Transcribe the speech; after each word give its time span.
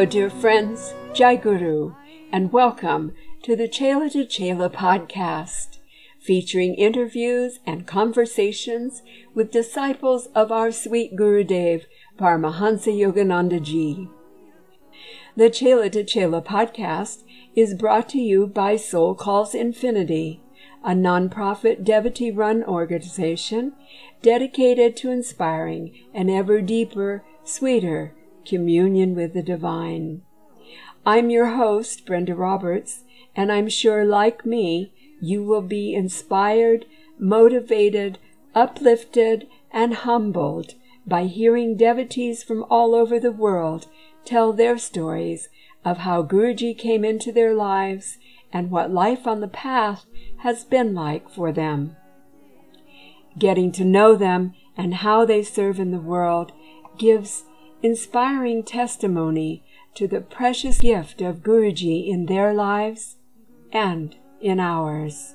Hello, 0.00 0.10
dear 0.10 0.30
friends. 0.30 0.94
Jai 1.12 1.36
Guru, 1.36 1.92
and 2.32 2.54
welcome 2.54 3.12
to 3.42 3.54
the 3.54 3.68
Chela 3.68 4.08
to 4.08 4.24
Chela 4.24 4.70
podcast, 4.70 5.76
featuring 6.18 6.72
interviews 6.74 7.60
and 7.66 7.86
conversations 7.86 9.02
with 9.34 9.50
disciples 9.50 10.28
of 10.34 10.50
our 10.50 10.72
sweet 10.72 11.14
Gurudev, 11.14 11.84
Paramahansa 12.18 12.98
Yogananda 12.98 13.62
Ji. 13.62 14.08
The 15.36 15.50
Chela 15.50 15.90
to 15.90 16.02
Chela 16.02 16.40
podcast 16.40 17.22
is 17.54 17.74
brought 17.74 18.08
to 18.08 18.18
you 18.18 18.46
by 18.46 18.76
Soul 18.76 19.14
Calls 19.14 19.54
Infinity, 19.54 20.40
a 20.82 20.92
nonprofit 20.92 21.84
devotee 21.84 22.30
run 22.30 22.64
organization 22.64 23.74
dedicated 24.22 24.96
to 24.96 25.10
inspiring 25.10 25.92
an 26.14 26.30
ever 26.30 26.62
deeper, 26.62 27.22
sweeter 27.44 28.14
communion 28.50 29.14
with 29.14 29.32
the 29.32 29.42
divine. 29.42 30.22
I'm 31.06 31.30
your 31.30 31.50
host, 31.56 32.04
Brenda 32.04 32.34
Roberts, 32.34 33.04
and 33.36 33.52
I'm 33.52 33.68
sure, 33.68 34.04
like 34.04 34.44
me, 34.44 34.92
you 35.20 35.44
will 35.44 35.62
be 35.62 35.94
inspired, 35.94 36.84
motivated, 37.16 38.18
uplifted, 38.52 39.46
and 39.70 39.94
humbled 39.94 40.74
by 41.06 41.26
hearing 41.26 41.76
devotees 41.76 42.42
from 42.42 42.64
all 42.68 42.92
over 42.92 43.20
the 43.20 43.30
world 43.30 43.86
tell 44.24 44.52
their 44.52 44.76
stories 44.78 45.48
of 45.84 45.98
how 45.98 46.24
Guruji 46.24 46.76
came 46.76 47.04
into 47.04 47.30
their 47.30 47.54
lives 47.54 48.18
and 48.52 48.68
what 48.72 48.90
life 48.90 49.28
on 49.28 49.40
the 49.40 49.48
path 49.48 50.06
has 50.38 50.64
been 50.64 50.92
like 50.92 51.30
for 51.30 51.52
them. 51.52 51.94
Getting 53.38 53.70
to 53.72 53.84
know 53.84 54.16
them 54.16 54.54
and 54.76 54.94
how 54.96 55.24
they 55.24 55.44
serve 55.44 55.78
in 55.78 55.92
the 55.92 56.00
world 56.00 56.50
gives 56.98 57.44
inspiring 57.82 58.62
testimony 58.62 59.64
to 59.94 60.06
the 60.06 60.20
precious 60.20 60.78
gift 60.78 61.20
of 61.20 61.42
Guruji 61.42 62.08
in 62.08 62.26
their 62.26 62.52
lives 62.52 63.16
and 63.72 64.16
in 64.40 64.60
ours. 64.60 65.34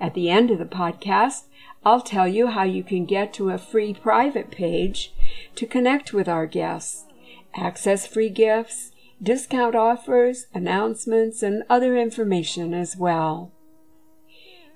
At 0.00 0.14
the 0.14 0.30
end 0.30 0.50
of 0.50 0.58
the 0.58 0.64
podcast, 0.64 1.44
I'll 1.84 2.00
tell 2.00 2.26
you 2.26 2.48
how 2.48 2.64
you 2.64 2.82
can 2.82 3.04
get 3.04 3.32
to 3.34 3.50
a 3.50 3.58
free 3.58 3.94
private 3.94 4.50
page 4.50 5.12
to 5.54 5.66
connect 5.66 6.12
with 6.12 6.28
our 6.28 6.46
guests, 6.46 7.04
access 7.54 8.06
free 8.06 8.30
gifts, 8.30 8.90
discount 9.22 9.74
offers, 9.74 10.46
announcements, 10.54 11.42
and 11.42 11.62
other 11.68 11.96
information 11.96 12.74
as 12.74 12.96
well. 12.96 13.52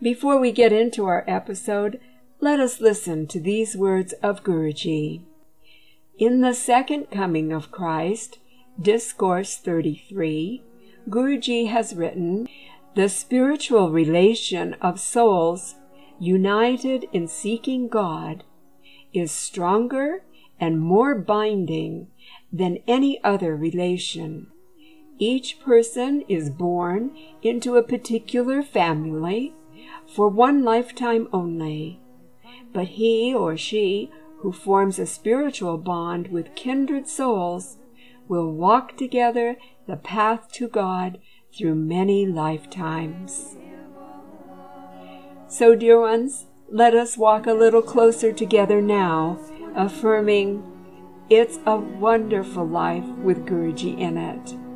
Before 0.01 0.39
we 0.39 0.53
get 0.53 0.73
into 0.73 1.07
our 1.07 1.25
episode, 1.27 1.99
let 2.41 2.61
us 2.61 2.81
listen 2.81 3.27
to 3.29 3.41
these 3.41 3.77
words 3.77 4.13
of 4.23 4.45
Guruji. 4.45 5.23
In 6.19 6.41
the 6.41 6.53
second 6.53 7.13
coming 7.13 7.53
of 7.53 7.71
Christ, 7.71 8.41
Discourse 8.81 9.57
33, 9.57 10.65
Guruji 11.09 11.69
has 11.69 11.95
written, 11.95 12.49
The 12.97 13.09
spiritual 13.09 13.93
relation 13.93 14.75
of 14.81 14.99
souls 14.99 15.77
united 16.19 17.07
in 17.13 17.29
seeking 17.29 17.87
God 17.87 18.43
is 19.13 19.31
stronger 19.31 20.25
and 20.59 20.81
more 20.81 21.15
binding 21.15 22.09
than 22.53 22.79
any 22.89 23.23
other 23.23 23.55
relation. 23.55 24.49
Each 25.21 25.61
person 25.61 26.23
is 26.23 26.51
born 26.51 27.17
into 27.43 27.77
a 27.77 27.83
particular 27.85 28.65
family 28.65 29.55
for 30.17 30.29
one 30.29 30.65
lifetime 30.65 31.29
only, 31.33 32.01
but 32.73 32.89
he 32.89 33.33
or 33.33 33.57
she 33.57 34.11
who 34.41 34.53
forms 34.53 34.99
a 34.99 35.07
spiritual 35.07 35.79
bond 35.79 36.29
with 36.29 36.55
kindred 36.55 37.09
souls 37.09 37.79
will 38.29 38.53
walk 38.53 38.97
together 38.97 39.57
the 39.87 39.97
path 39.97 40.51
to 40.53 40.69
God 40.69 41.19
through 41.57 41.75
many 41.75 42.27
lifetimes. 42.27 43.57
So, 45.49 45.75
dear 45.75 46.01
ones, 46.01 46.47
let 46.71 46.95
us 46.95 47.17
walk 47.17 47.47
a 47.47 47.55
little 47.55 47.81
closer 47.81 48.33
together 48.33 48.83
now, 48.83 49.39
affirming, 49.75 50.63
It's 51.31 51.59
a 51.67 51.77
wonderful 51.77 52.67
life 52.67 53.07
with 53.23 53.47
Guruji 53.47 53.99
in 53.99 54.19
it. 54.19 54.68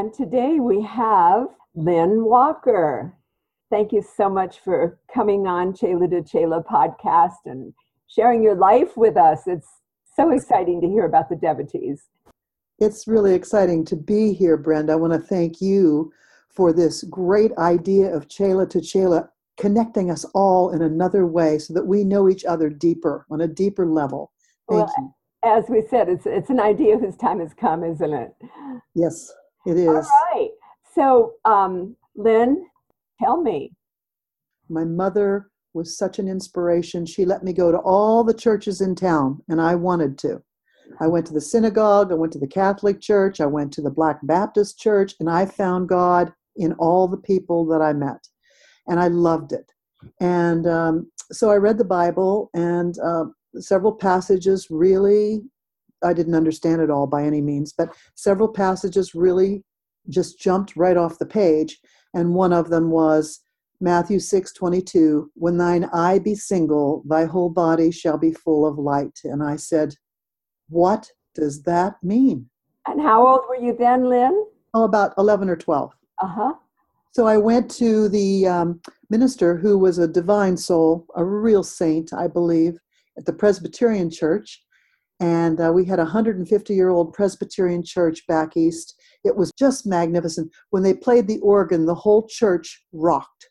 And 0.00 0.14
today 0.14 0.60
we 0.60 0.80
have 0.80 1.48
Lynn 1.74 2.24
Walker. 2.24 3.14
Thank 3.70 3.92
you 3.92 4.00
so 4.00 4.30
much 4.30 4.60
for 4.60 4.98
coming 5.12 5.46
on 5.46 5.74
Chela 5.74 6.08
to 6.08 6.22
Chela 6.22 6.64
podcast 6.64 7.44
and 7.44 7.74
sharing 8.06 8.42
your 8.42 8.54
life 8.54 8.96
with 8.96 9.18
us. 9.18 9.42
It's 9.46 9.68
so 10.16 10.30
exciting 10.30 10.80
to 10.80 10.88
hear 10.88 11.04
about 11.04 11.28
the 11.28 11.36
devotees. 11.36 12.06
It's 12.78 13.06
really 13.06 13.34
exciting 13.34 13.84
to 13.84 13.94
be 13.94 14.32
here, 14.32 14.56
Brenda. 14.56 14.94
I 14.94 14.96
want 14.96 15.12
to 15.12 15.18
thank 15.18 15.60
you 15.60 16.10
for 16.48 16.72
this 16.72 17.02
great 17.02 17.52
idea 17.58 18.06
of 18.06 18.26
Chela 18.26 18.66
to 18.68 18.80
Chela, 18.80 19.28
connecting 19.58 20.10
us 20.10 20.24
all 20.32 20.70
in 20.70 20.80
another 20.80 21.26
way 21.26 21.58
so 21.58 21.74
that 21.74 21.86
we 21.86 22.04
know 22.04 22.26
each 22.30 22.46
other 22.46 22.70
deeper, 22.70 23.26
on 23.30 23.42
a 23.42 23.46
deeper 23.46 23.84
level. 23.84 24.32
Thank 24.66 24.86
Well, 24.86 24.94
you. 24.96 25.14
As 25.44 25.64
we 25.68 25.82
said, 25.90 26.08
it's 26.08 26.24
it's 26.24 26.48
an 26.48 26.60
idea 26.60 26.96
whose 26.96 27.16
time 27.16 27.40
has 27.40 27.52
come, 27.52 27.84
isn't 27.84 28.12
it? 28.14 28.34
Yes, 28.94 29.30
it 29.66 29.76
is. 29.76 29.88
All 29.88 30.02
right. 30.32 30.50
So, 30.94 31.34
um, 31.44 31.96
Lynn, 32.16 32.66
tell 33.22 33.40
me. 33.40 33.72
My 34.68 34.84
mother 34.84 35.50
was 35.74 35.96
such 35.96 36.18
an 36.18 36.28
inspiration. 36.28 37.06
She 37.06 37.24
let 37.24 37.44
me 37.44 37.52
go 37.52 37.70
to 37.70 37.78
all 37.78 38.24
the 38.24 38.34
churches 38.34 38.80
in 38.80 38.94
town, 38.94 39.42
and 39.48 39.60
I 39.60 39.74
wanted 39.74 40.18
to. 40.18 40.42
I 41.00 41.06
went 41.06 41.26
to 41.26 41.32
the 41.32 41.40
synagogue, 41.40 42.10
I 42.10 42.16
went 42.16 42.32
to 42.32 42.38
the 42.38 42.46
Catholic 42.46 43.00
Church, 43.00 43.40
I 43.40 43.46
went 43.46 43.72
to 43.74 43.82
the 43.82 43.90
Black 43.90 44.18
Baptist 44.24 44.78
Church, 44.78 45.14
and 45.20 45.30
I 45.30 45.46
found 45.46 45.88
God 45.88 46.32
in 46.56 46.72
all 46.74 47.06
the 47.06 47.16
people 47.16 47.64
that 47.66 47.80
I 47.80 47.92
met. 47.92 48.26
And 48.88 48.98
I 48.98 49.06
loved 49.08 49.52
it. 49.52 49.70
And 50.20 50.66
um, 50.66 51.10
so 51.30 51.50
I 51.50 51.56
read 51.56 51.78
the 51.78 51.84
Bible, 51.84 52.50
and 52.54 52.98
uh, 52.98 53.26
several 53.58 53.92
passages 53.92 54.66
really, 54.70 55.42
I 56.02 56.12
didn't 56.12 56.34
understand 56.34 56.80
it 56.80 56.90
all 56.90 57.06
by 57.06 57.24
any 57.24 57.40
means, 57.40 57.72
but 57.72 57.94
several 58.14 58.48
passages 58.48 59.14
really 59.14 59.64
just 60.08 60.40
jumped 60.40 60.76
right 60.76 60.96
off 60.96 61.18
the 61.18 61.26
page. 61.26 61.78
And 62.14 62.34
one 62.34 62.52
of 62.52 62.70
them 62.70 62.90
was 62.90 63.40
Matthew 63.80 64.18
6 64.18 64.52
22, 64.52 65.30
when 65.34 65.56
thine 65.56 65.84
eye 65.92 66.18
be 66.18 66.34
single, 66.34 67.02
thy 67.08 67.24
whole 67.24 67.50
body 67.50 67.90
shall 67.90 68.18
be 68.18 68.32
full 68.32 68.66
of 68.66 68.78
light. 68.78 69.18
And 69.24 69.42
I 69.42 69.56
said, 69.56 69.94
What 70.68 71.10
does 71.34 71.62
that 71.62 71.96
mean? 72.02 72.48
And 72.86 73.00
how 73.00 73.26
old 73.26 73.42
were 73.48 73.56
you 73.56 73.76
then, 73.76 74.04
Lynn? 74.04 74.44
Oh, 74.74 74.84
about 74.84 75.12
11 75.18 75.48
or 75.48 75.56
12. 75.56 75.92
Uh 76.22 76.26
huh. 76.26 76.52
So 77.12 77.26
I 77.26 77.38
went 77.38 77.70
to 77.72 78.08
the 78.08 78.46
um, 78.46 78.80
minister 79.08 79.56
who 79.56 79.78
was 79.78 79.98
a 79.98 80.06
divine 80.06 80.56
soul, 80.56 81.06
a 81.16 81.24
real 81.24 81.64
saint, 81.64 82.12
I 82.12 82.28
believe, 82.28 82.78
at 83.18 83.24
the 83.24 83.32
Presbyterian 83.32 84.10
Church. 84.10 84.62
And 85.20 85.60
uh, 85.60 85.70
we 85.72 85.84
had 85.84 85.98
a 85.98 86.02
150 86.04 86.74
year 86.74 86.88
old 86.88 87.12
Presbyterian 87.12 87.82
church 87.84 88.26
back 88.26 88.56
east. 88.56 88.98
It 89.22 89.36
was 89.36 89.52
just 89.58 89.86
magnificent. 89.86 90.50
When 90.70 90.82
they 90.82 90.94
played 90.94 91.28
the 91.28 91.38
organ, 91.40 91.84
the 91.84 91.94
whole 91.94 92.26
church 92.26 92.84
rocked. 92.92 93.50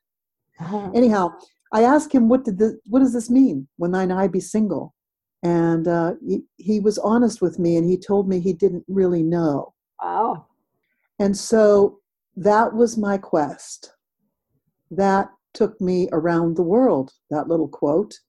Anyhow, 0.94 1.30
I 1.72 1.84
asked 1.84 2.12
him, 2.12 2.28
"What 2.28 2.44
did 2.44 2.58
the, 2.58 2.80
What 2.86 3.00
does 3.00 3.14
this 3.14 3.30
mean? 3.30 3.68
When 3.78 3.92
thine 3.92 4.12
eye 4.12 4.28
be 4.28 4.40
single?" 4.40 4.96
And 5.44 5.88
uh, 5.88 6.16
he, 6.28 6.42
he 6.58 6.80
was 6.80 6.98
honest 6.98 7.42
with 7.42 7.60
me, 7.60 7.78
and 7.78 7.88
he 7.88 7.98
told 7.98 8.28
me 8.28 8.40
he 8.40 8.52
didn't 8.52 8.84
really 8.88 9.24
know. 9.24 9.74
Wow. 10.02 10.48
And 11.20 11.38
so 11.38 12.00
that 12.36 12.74
was 12.74 12.98
my 12.98 13.18
quest. 13.18 13.94
That 14.92 15.30
took 15.54 15.80
me 15.80 16.10
around 16.12 16.56
the 16.56 16.64
world. 16.64 17.12
That 17.30 17.48
little 17.48 17.68
quote, 17.68 18.20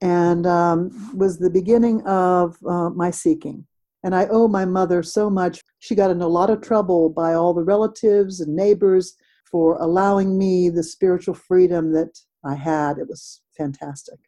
and 0.00 0.46
um, 0.46 0.90
was 1.16 1.38
the 1.38 1.50
beginning 1.50 2.02
of 2.06 2.56
uh, 2.66 2.90
my 2.90 3.10
seeking. 3.10 3.66
And 4.04 4.14
I 4.14 4.26
owe 4.30 4.46
my 4.46 4.64
mother 4.64 5.02
so 5.02 5.28
much. 5.28 5.60
She 5.80 5.94
got 5.94 6.10
in 6.10 6.20
a 6.20 6.28
lot 6.28 6.50
of 6.50 6.60
trouble 6.60 7.10
by 7.10 7.34
all 7.34 7.52
the 7.52 7.64
relatives 7.64 8.40
and 8.40 8.54
neighbors 8.54 9.14
for 9.50 9.76
allowing 9.80 10.38
me 10.38 10.68
the 10.68 10.82
spiritual 10.82 11.34
freedom 11.34 11.92
that 11.92 12.18
I 12.44 12.54
had. 12.54 12.98
It 12.98 13.08
was 13.08 13.40
fantastic. 13.56 14.18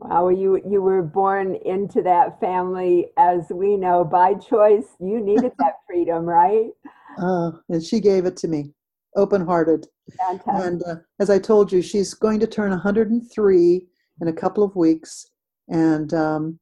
Wow, 0.00 0.30
you 0.30 0.60
you 0.68 0.82
were 0.82 1.02
born 1.02 1.54
into 1.64 2.02
that 2.02 2.40
family, 2.40 3.10
as 3.16 3.42
we 3.50 3.76
know, 3.76 4.02
by 4.02 4.34
choice. 4.34 4.86
You 4.98 5.20
needed 5.20 5.52
that 5.60 5.76
freedom, 5.86 6.24
right? 6.24 6.70
Uh, 7.18 7.52
and 7.68 7.80
she 7.80 8.00
gave 8.00 8.24
it 8.24 8.36
to 8.38 8.48
me, 8.48 8.72
open 9.14 9.46
hearted. 9.46 9.86
Fantastic. 10.18 10.64
And 10.64 10.82
uh, 10.82 10.96
as 11.20 11.30
I 11.30 11.38
told 11.38 11.70
you, 11.70 11.82
she's 11.82 12.14
going 12.14 12.40
to 12.40 12.48
turn 12.48 12.70
103 12.70 13.86
in 14.22 14.28
a 14.28 14.32
couple 14.32 14.62
of 14.64 14.74
weeks. 14.76 15.26
And 15.68 16.14
um, 16.14 16.58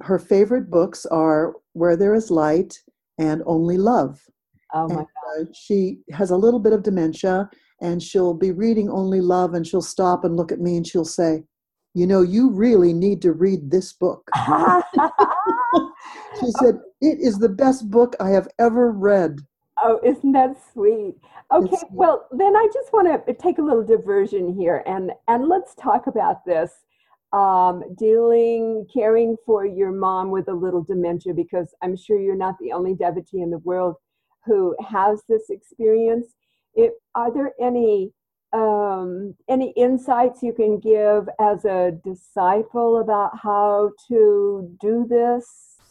her 0.00 0.18
favorite 0.18 0.68
books 0.70 1.06
are 1.06 1.54
Where 1.72 1.96
There 1.96 2.14
Is 2.14 2.30
Light 2.30 2.76
and 3.18 3.42
Only 3.46 3.78
Love. 3.78 4.20
oh 4.74 4.88
my 4.88 5.04
And 5.36 5.48
uh, 5.48 5.52
she 5.54 6.00
has 6.12 6.30
a 6.30 6.36
little 6.36 6.60
bit 6.60 6.72
of 6.72 6.82
dementia, 6.82 7.48
and 7.80 8.02
she'll 8.02 8.34
be 8.34 8.50
reading 8.50 8.90
Only 8.90 9.20
Love, 9.20 9.54
and 9.54 9.66
she'll 9.66 9.80
stop 9.80 10.24
and 10.24 10.36
look 10.36 10.52
at 10.52 10.60
me 10.60 10.76
and 10.76 10.86
she'll 10.86 11.04
say, 11.04 11.44
You 11.94 12.06
know, 12.06 12.22
you 12.22 12.50
really 12.50 12.92
need 12.92 13.22
to 13.22 13.32
read 13.32 13.70
this 13.70 13.92
book. 13.94 14.28
She 16.40 16.50
said, 16.60 16.78
It 17.00 17.18
is 17.20 17.38
the 17.38 17.48
best 17.48 17.90
book 17.90 18.14
I 18.20 18.30
have 18.30 18.48
ever 18.60 18.92
read. 18.92 19.40
Oh, 19.82 19.98
isn't 20.04 20.32
that 20.32 20.56
sweet? 20.72 21.16
Okay, 21.52 21.66
It's- 21.66 21.84
well, 21.90 22.26
then 22.30 22.54
I 22.56 22.68
just 22.72 22.92
want 22.92 23.26
to 23.26 23.34
take 23.34 23.58
a 23.58 23.62
little 23.62 23.82
diversion 23.84 24.54
here 24.54 24.82
and 24.86 25.10
and 25.26 25.48
let's 25.48 25.74
talk 25.74 26.06
about 26.06 26.44
this. 26.44 26.70
Um, 27.32 27.82
dealing, 27.98 28.86
caring 28.92 29.36
for 29.44 29.66
your 29.66 29.92
mom 29.92 30.30
with 30.30 30.48
a 30.48 30.54
little 30.54 30.82
dementia, 30.82 31.34
because 31.34 31.74
I'm 31.82 31.94
sure 31.94 32.18
you're 32.18 32.34
not 32.34 32.54
the 32.58 32.72
only 32.72 32.94
devotee 32.94 33.42
in 33.42 33.50
the 33.50 33.58
world 33.58 33.96
who 34.46 34.74
has 34.80 35.22
this 35.28 35.50
experience. 35.50 36.28
It, 36.74 36.92
are 37.14 37.30
there 37.30 37.52
any 37.60 38.12
um, 38.54 39.34
any 39.46 39.72
insights 39.76 40.42
you 40.42 40.54
can 40.54 40.78
give 40.78 41.28
as 41.38 41.66
a 41.66 41.92
disciple 42.02 43.00
about 43.00 43.32
how 43.38 43.90
to 44.08 44.74
do 44.80 45.06
this? 45.06 45.44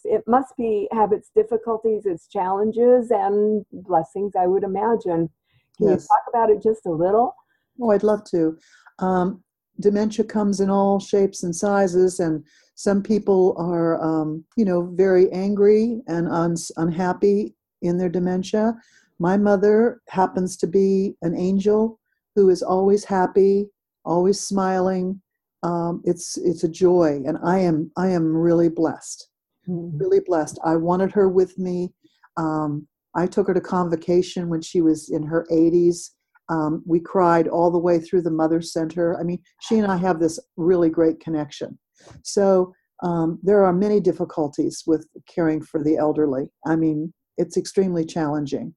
It 0.05 0.23
must 0.25 0.57
be 0.57 0.87
have 0.91 1.11
its 1.11 1.29
difficulties, 1.35 2.07
its 2.07 2.27
challenges, 2.27 3.11
and 3.11 3.63
blessings. 3.71 4.33
I 4.35 4.47
would 4.47 4.63
imagine. 4.63 5.29
Can 5.77 5.89
Yes. 5.89 6.01
you 6.01 6.07
talk 6.07 6.23
about 6.29 6.49
it 6.49 6.63
just 6.63 6.87
a 6.87 6.91
little? 6.91 7.35
Oh, 7.79 7.91
I'd 7.91 8.01
love 8.01 8.23
to. 8.31 8.57
Um, 8.97 9.43
dementia 9.79 10.25
comes 10.25 10.59
in 10.59 10.69
all 10.69 11.00
shapes 11.00 11.44
and 11.44 11.56
sizes, 11.56 12.19
and 12.19 12.44
some 12.75 13.01
people 13.01 13.56
are, 13.57 14.01
um, 14.01 14.44
you 14.56 14.65
know, 14.65 14.91
very 14.95 15.31
angry 15.31 16.01
and 16.07 16.27
uns 16.27 16.71
unhappy 16.77 17.56
in 17.81 17.97
their 17.97 18.09
dementia. 18.09 18.75
My 19.19 19.38
mother 19.38 20.01
happens 20.09 20.57
to 20.57 20.68
be 20.68 21.15
an 21.21 21.35
angel 21.35 22.00
who 22.35 22.50
is 22.50 22.62
always 22.62 23.03
happy, 23.03 23.68
always 24.06 24.39
smiling. 24.39 25.21
Um, 25.63 26.01
it's 26.06 26.38
it's 26.38 26.63
a 26.63 26.69
joy, 26.69 27.23
and 27.25 27.38
I 27.44 27.59
am 27.59 27.91
I 27.97 28.09
am 28.09 28.35
really 28.35 28.69
blessed 28.69 29.30
really 29.68 30.21
blessed. 30.25 30.59
I 30.63 30.75
wanted 30.75 31.12
her 31.12 31.30
with 31.30 31.57
me. 31.57 31.94
Um, 32.38 32.88
I 33.15 33.27
took 33.27 33.47
her 33.47 33.53
to 33.53 33.62
convocation 33.62 34.50
when 34.50 34.62
she 34.62 34.81
was 34.81 35.09
in 35.09 35.23
her 35.23 35.45
80s. 35.51 36.12
Um, 36.49 36.83
we 36.85 36.99
cried 36.99 37.47
all 37.47 37.71
the 37.71 37.77
way 37.77 37.99
through 37.99 38.21
the 38.21 38.31
Mother 38.31 38.61
Center. 38.61 39.19
I 39.19 39.23
mean, 39.23 39.39
she 39.61 39.77
and 39.77 39.91
I 39.91 39.97
have 39.97 40.19
this 40.19 40.39
really 40.55 40.89
great 40.89 41.19
connection. 41.19 41.77
So 42.23 42.73
um, 43.03 43.39
there 43.44 43.63
are 43.65 43.73
many 43.73 43.99
difficulties 43.99 44.83
with 44.88 45.07
caring 45.27 45.61
for 45.61 45.83
the 45.83 45.97
elderly. 45.97 46.49
I 46.65 46.75
mean, 46.75 47.13
it's 47.38 47.57
extremely 47.57 48.05
challenging. 48.05 48.73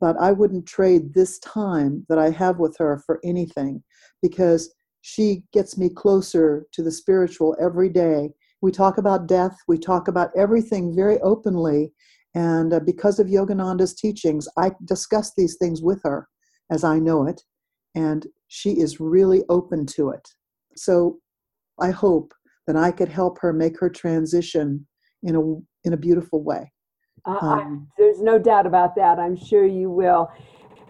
But 0.00 0.16
I 0.18 0.32
wouldn't 0.32 0.66
trade 0.66 1.12
this 1.12 1.38
time 1.40 2.06
that 2.08 2.18
I 2.18 2.30
have 2.30 2.58
with 2.58 2.76
her 2.78 3.02
for 3.04 3.20
anything 3.22 3.82
because 4.22 4.72
she 5.02 5.42
gets 5.52 5.78
me 5.78 5.88
closer 5.88 6.66
to 6.72 6.82
the 6.82 6.92
spiritual 6.92 7.56
every 7.60 7.88
day 7.88 8.30
we 8.60 8.70
talk 8.70 8.98
about 8.98 9.26
death 9.26 9.56
we 9.66 9.78
talk 9.78 10.08
about 10.08 10.30
everything 10.36 10.94
very 10.94 11.18
openly 11.20 11.92
and 12.34 12.72
uh, 12.72 12.80
because 12.80 13.18
of 13.18 13.26
yogananda's 13.26 13.94
teachings 13.94 14.46
i 14.58 14.70
discuss 14.84 15.32
these 15.36 15.56
things 15.56 15.82
with 15.82 16.00
her 16.02 16.28
as 16.70 16.84
i 16.84 16.98
know 16.98 17.26
it 17.26 17.42
and 17.94 18.26
she 18.48 18.70
is 18.80 19.00
really 19.00 19.42
open 19.48 19.84
to 19.86 20.10
it 20.10 20.26
so 20.76 21.18
i 21.80 21.90
hope 21.90 22.32
that 22.66 22.76
i 22.76 22.90
could 22.90 23.08
help 23.08 23.38
her 23.40 23.52
make 23.52 23.78
her 23.78 23.90
transition 23.90 24.86
in 25.22 25.36
a 25.36 25.42
in 25.86 25.92
a 25.92 25.96
beautiful 25.96 26.42
way 26.42 26.70
Uh, 27.26 27.38
I- 27.42 27.62
um, 27.62 27.88
there's 27.98 28.20
no 28.22 28.38
doubt 28.38 28.66
about 28.66 28.94
that. 28.96 29.18
I'm 29.18 29.36
sure 29.36 29.66
you 29.66 29.90
will. 29.90 30.30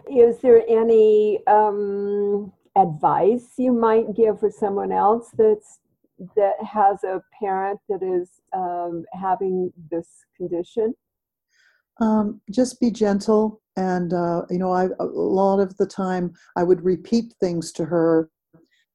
Is 0.09 0.39
there 0.41 0.63
any 0.69 1.45
um, 1.47 2.53
advice 2.77 3.55
you 3.59 3.73
might 3.73 4.15
give 4.15 4.39
for 4.39 4.51
someone 4.51 4.93
else 4.93 5.27
that's 5.37 5.81
that 6.37 6.55
has 6.63 7.03
a 7.03 7.21
parent 7.41 7.81
that 7.89 8.03
is 8.03 8.29
um, 8.53 9.05
having 9.13 9.73
this 9.91 10.09
condition? 10.37 10.95
Um, 12.01 12.41
just 12.51 12.81
be 12.81 12.91
gentle 12.91 13.61
and 13.77 14.13
uh, 14.13 14.43
you 14.51 14.59
know 14.59 14.73
I, 14.73 14.89
a 14.99 15.05
lot 15.05 15.61
of 15.61 15.77
the 15.77 15.87
time 15.87 16.33
i 16.57 16.63
would 16.63 16.85
repeat 16.85 17.35
things 17.41 17.73
to 17.73 17.85
her 17.85 18.31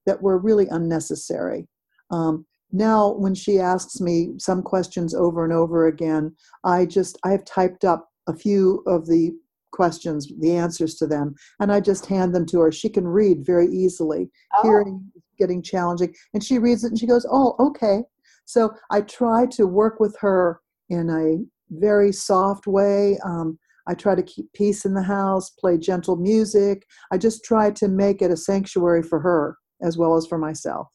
that 0.06 0.22
were 0.22 0.38
really 0.38 0.68
unnecessary. 0.70 1.68
Um, 2.12 2.46
now 2.72 3.14
when 3.14 3.34
she 3.34 3.60
asks 3.60 4.00
me 4.00 4.34
some 4.38 4.62
questions 4.62 5.16
over 5.16 5.44
and 5.44 5.54
over 5.54 5.88
again 5.88 6.36
i 6.64 6.86
just 6.86 7.18
i 7.24 7.32
have 7.32 7.46
typed 7.46 7.86
up 7.86 8.10
a 8.28 8.36
few 8.36 8.84
of 8.88 9.06
the 9.06 9.32
questions 9.72 10.32
the 10.40 10.56
answers 10.56 10.96
to 10.96 11.06
them 11.06 11.36
and 11.60 11.72
i 11.72 11.80
just 11.80 12.06
hand 12.06 12.34
them 12.34 12.46
to 12.46 12.60
her. 12.62 12.72
She 12.72 12.90
can 12.90 13.08
read 13.08 13.46
very 13.46 13.68
easily 13.68 14.30
Oh, 14.58 14.64
hearing 14.64 15.12
getting 15.38 15.62
challenging 15.62 16.14
and 16.34 16.44
she 16.44 16.60
reads 16.60 16.84
it 16.84 16.90
and 16.90 17.00
she 17.00 17.08
goes 17.08 17.26
oh 17.32 17.56
okay. 17.60 18.04
So 18.46 18.74
i 18.90 19.02
try 19.02 19.46
to 19.48 19.68
work 19.68 20.00
with 20.00 20.16
her 20.20 20.62
in 20.90 21.10
a 21.10 21.46
very 21.80 22.12
soft 22.12 22.68
way. 22.68 23.18
Um, 23.26 23.58
i 23.88 23.94
try 23.94 24.16
to 24.16 24.24
keep 24.24 24.52
peace 24.54 24.84
in 24.84 24.96
the 24.96 25.04
house 25.04 25.52
play 25.52 25.78
gentle 25.78 26.16
music. 26.16 26.86
I 27.12 27.18
just 27.18 27.44
try 27.44 27.72
to 27.72 27.88
make 27.88 28.22
it 28.22 28.32
a 28.32 28.38
sanctuary 28.38 29.04
for 29.04 29.20
her 29.20 29.58
as 29.82 29.98
well 29.98 30.16
as 30.16 30.26
for 30.26 30.38
myself. 30.38 30.88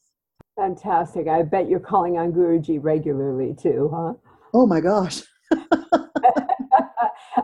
Fantastic. 0.57 1.27
I 1.27 1.43
bet 1.43 1.69
you're 1.69 1.79
calling 1.79 2.17
on 2.17 2.33
Guruji 2.33 2.79
regularly 2.81 3.55
too, 3.59 3.89
huh? 3.93 4.13
oh 4.53 4.67
my 4.67 4.81
gosh. 4.81 5.21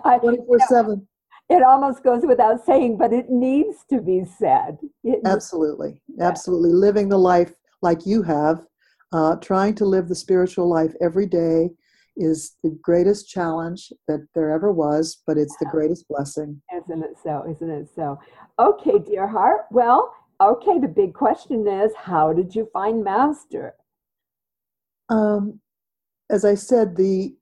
24 0.04 0.60
7 0.68 1.08
it 1.50 1.64
almost 1.64 2.04
goes 2.04 2.24
without 2.26 2.66
saying, 2.66 2.98
but 2.98 3.14
it 3.14 3.30
needs 3.30 3.86
to 3.90 4.02
be 4.02 4.26
said. 4.26 4.78
It, 5.04 5.22
absolutely. 5.26 6.02
Absolutely. 6.20 6.72
Living 6.74 7.08
the 7.08 7.18
life 7.18 7.54
like 7.82 8.06
you 8.06 8.22
have 8.24 8.66
uh, 9.14 9.38
trying 9.38 9.74
to 9.76 9.86
live 9.86 10.10
the 10.10 10.16
spiritual 10.16 10.70
life 10.70 10.94
every 11.02 11.26
day 11.26 11.70
is 12.18 12.58
the 12.64 12.78
greatest 12.82 13.30
challenge 13.30 13.92
that 14.08 14.26
there 14.36 14.52
ever 14.52 14.72
was 14.72 15.22
but 15.28 15.38
it's 15.38 15.56
the 15.58 15.66
greatest 15.66 16.08
blessing 16.10 16.62
Isn't 16.76 17.04
it 17.04 17.16
so? 17.24 17.46
Isn't 17.50 17.70
it 17.70 17.90
so? 17.96 18.20
Okay, 18.60 18.98
dear 19.00 19.28
heart. 19.28 19.66
Well, 19.72 20.14
okay, 20.42 20.80
the 20.80 20.88
big 20.88 21.14
question 21.14 21.68
is 21.68 21.92
how 21.96 22.34
did 22.34 22.56
you 22.56 22.70
find 22.74 23.04
Master? 23.04 23.76
um, 25.10 25.60
as 26.30 26.44
i 26.44 26.54
said 26.56 26.96
the 26.96 27.36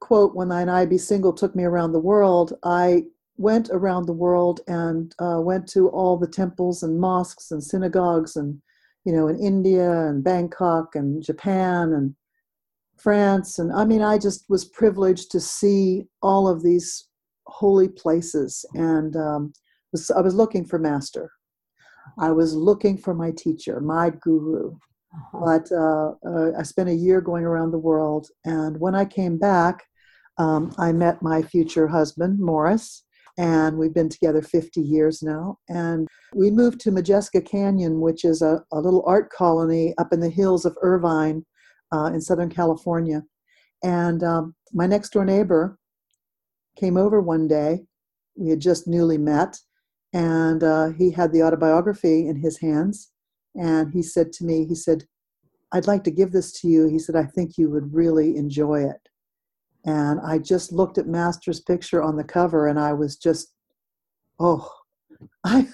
quote 0.00 0.34
when 0.34 0.48
thine 0.48 0.68
eye 0.68 0.86
be 0.86 0.98
single 0.98 1.32
took 1.32 1.54
me 1.54 1.64
around 1.64 1.92
the 1.92 1.98
world 1.98 2.54
i 2.64 3.02
went 3.36 3.70
around 3.70 4.06
the 4.06 4.12
world 4.12 4.60
and 4.66 5.14
uh, 5.18 5.40
went 5.40 5.66
to 5.66 5.88
all 5.88 6.16
the 6.16 6.26
temples 6.26 6.82
and 6.82 7.00
mosques 7.00 7.50
and 7.50 7.62
synagogues 7.62 8.36
and 8.36 8.60
you 9.04 9.12
know 9.12 9.26
in 9.28 9.38
india 9.38 9.90
and 10.08 10.22
bangkok 10.22 10.94
and 10.94 11.22
japan 11.22 11.92
and 11.92 12.14
france 12.98 13.58
and 13.58 13.72
i 13.72 13.84
mean 13.84 14.02
i 14.02 14.18
just 14.18 14.44
was 14.48 14.64
privileged 14.64 15.30
to 15.30 15.40
see 15.40 16.04
all 16.22 16.46
of 16.46 16.62
these 16.62 17.08
holy 17.46 17.88
places 17.88 18.64
and 18.74 19.16
um, 19.16 19.52
was 19.92 20.10
I 20.10 20.20
was 20.20 20.34
looking 20.34 20.64
for 20.64 20.78
master. 20.78 21.30
I 22.18 22.32
was 22.32 22.54
looking 22.54 22.98
for 22.98 23.14
my 23.14 23.30
teacher, 23.30 23.80
my 23.80 24.10
guru. 24.10 24.74
Uh-huh. 25.14 25.44
But 25.44 25.70
uh, 25.70 26.12
uh, 26.26 26.58
I 26.58 26.62
spent 26.62 26.88
a 26.88 26.94
year 26.94 27.20
going 27.20 27.44
around 27.44 27.70
the 27.70 27.78
world, 27.78 28.28
and 28.44 28.80
when 28.80 28.94
I 28.94 29.04
came 29.04 29.38
back, 29.38 29.84
um, 30.38 30.74
I 30.78 30.92
met 30.92 31.22
my 31.22 31.42
future 31.42 31.86
husband, 31.86 32.40
Morris, 32.40 33.04
and 33.36 33.76
we've 33.76 33.92
been 33.92 34.08
together 34.08 34.40
50 34.40 34.80
years 34.80 35.22
now. 35.22 35.58
And 35.68 36.08
we 36.34 36.50
moved 36.50 36.80
to 36.80 36.90
Modjeska 36.90 37.44
Canyon, 37.44 38.00
which 38.00 38.24
is 38.24 38.40
a, 38.40 38.62
a 38.72 38.80
little 38.80 39.04
art 39.06 39.30
colony 39.30 39.94
up 39.98 40.12
in 40.12 40.20
the 40.20 40.30
hills 40.30 40.64
of 40.64 40.76
Irvine 40.80 41.44
uh, 41.92 42.06
in 42.06 42.20
Southern 42.20 42.48
California. 42.48 43.22
And 43.82 44.22
um, 44.22 44.54
my 44.72 44.86
next 44.86 45.10
door 45.10 45.24
neighbor 45.24 45.78
came 46.76 46.96
over 46.96 47.20
one 47.20 47.48
day. 47.48 47.84
We 48.36 48.50
had 48.50 48.60
just 48.60 48.86
newly 48.86 49.18
met, 49.18 49.58
and 50.12 50.62
uh, 50.64 50.90
he 50.90 51.10
had 51.10 51.32
the 51.32 51.42
autobiography 51.42 52.26
in 52.26 52.36
his 52.36 52.58
hands. 52.58 53.10
And 53.54 53.92
he 53.92 54.02
said 54.02 54.32
to 54.34 54.44
me, 54.44 54.64
he 54.66 54.74
said, 54.74 55.04
I'd 55.72 55.86
like 55.86 56.04
to 56.04 56.10
give 56.10 56.32
this 56.32 56.52
to 56.60 56.68
you. 56.68 56.88
He 56.88 56.98
said, 56.98 57.16
I 57.16 57.24
think 57.24 57.56
you 57.56 57.70
would 57.70 57.92
really 57.92 58.36
enjoy 58.36 58.84
it. 58.84 59.08
And 59.84 60.20
I 60.20 60.38
just 60.38 60.72
looked 60.72 60.98
at 60.98 61.06
Master's 61.06 61.60
picture 61.60 62.02
on 62.02 62.16
the 62.16 62.24
cover 62.24 62.68
and 62.68 62.78
I 62.78 62.92
was 62.92 63.16
just, 63.16 63.52
oh, 64.38 64.70
I, 65.44 65.66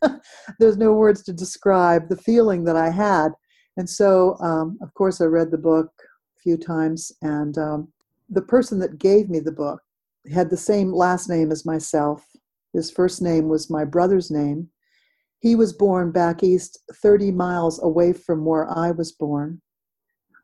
there's 0.58 0.76
no 0.76 0.92
words 0.92 1.22
to 1.24 1.32
describe 1.32 2.08
the 2.08 2.16
feeling 2.16 2.64
that 2.64 2.76
I 2.76 2.90
had. 2.90 3.32
And 3.76 3.88
so, 3.88 4.36
um, 4.40 4.78
of 4.82 4.92
course, 4.94 5.20
I 5.20 5.24
read 5.24 5.50
the 5.50 5.58
book 5.58 5.90
a 6.36 6.40
few 6.40 6.56
times. 6.56 7.12
And 7.22 7.56
um, 7.58 7.88
the 8.28 8.42
person 8.42 8.78
that 8.80 8.98
gave 8.98 9.30
me 9.30 9.40
the 9.40 9.52
book 9.52 9.80
had 10.32 10.50
the 10.50 10.56
same 10.56 10.92
last 10.92 11.28
name 11.28 11.50
as 11.50 11.64
myself. 11.64 12.26
His 12.72 12.90
first 12.90 13.22
name 13.22 13.48
was 13.48 13.70
my 13.70 13.84
brother's 13.84 14.30
name. 14.30 14.68
He 15.40 15.56
was 15.56 15.72
born 15.72 16.12
back 16.12 16.42
east, 16.42 16.78
30 16.94 17.32
miles 17.32 17.82
away 17.82 18.12
from 18.12 18.44
where 18.44 18.70
I 18.70 18.92
was 18.92 19.12
born. 19.12 19.60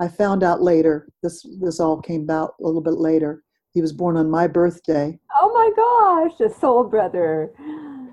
I 0.00 0.08
found 0.08 0.42
out 0.42 0.62
later, 0.62 1.08
this, 1.22 1.46
this 1.60 1.80
all 1.80 2.00
came 2.00 2.22
about 2.22 2.54
a 2.60 2.64
little 2.64 2.80
bit 2.80 2.98
later. 2.98 3.42
He 3.72 3.80
was 3.80 3.92
born 3.92 4.16
on 4.16 4.30
my 4.30 4.46
birthday. 4.46 5.18
Oh 5.40 5.52
my 5.52 5.70
gosh, 5.76 6.40
a 6.40 6.52
soul 6.60 6.84
brother. 6.84 7.52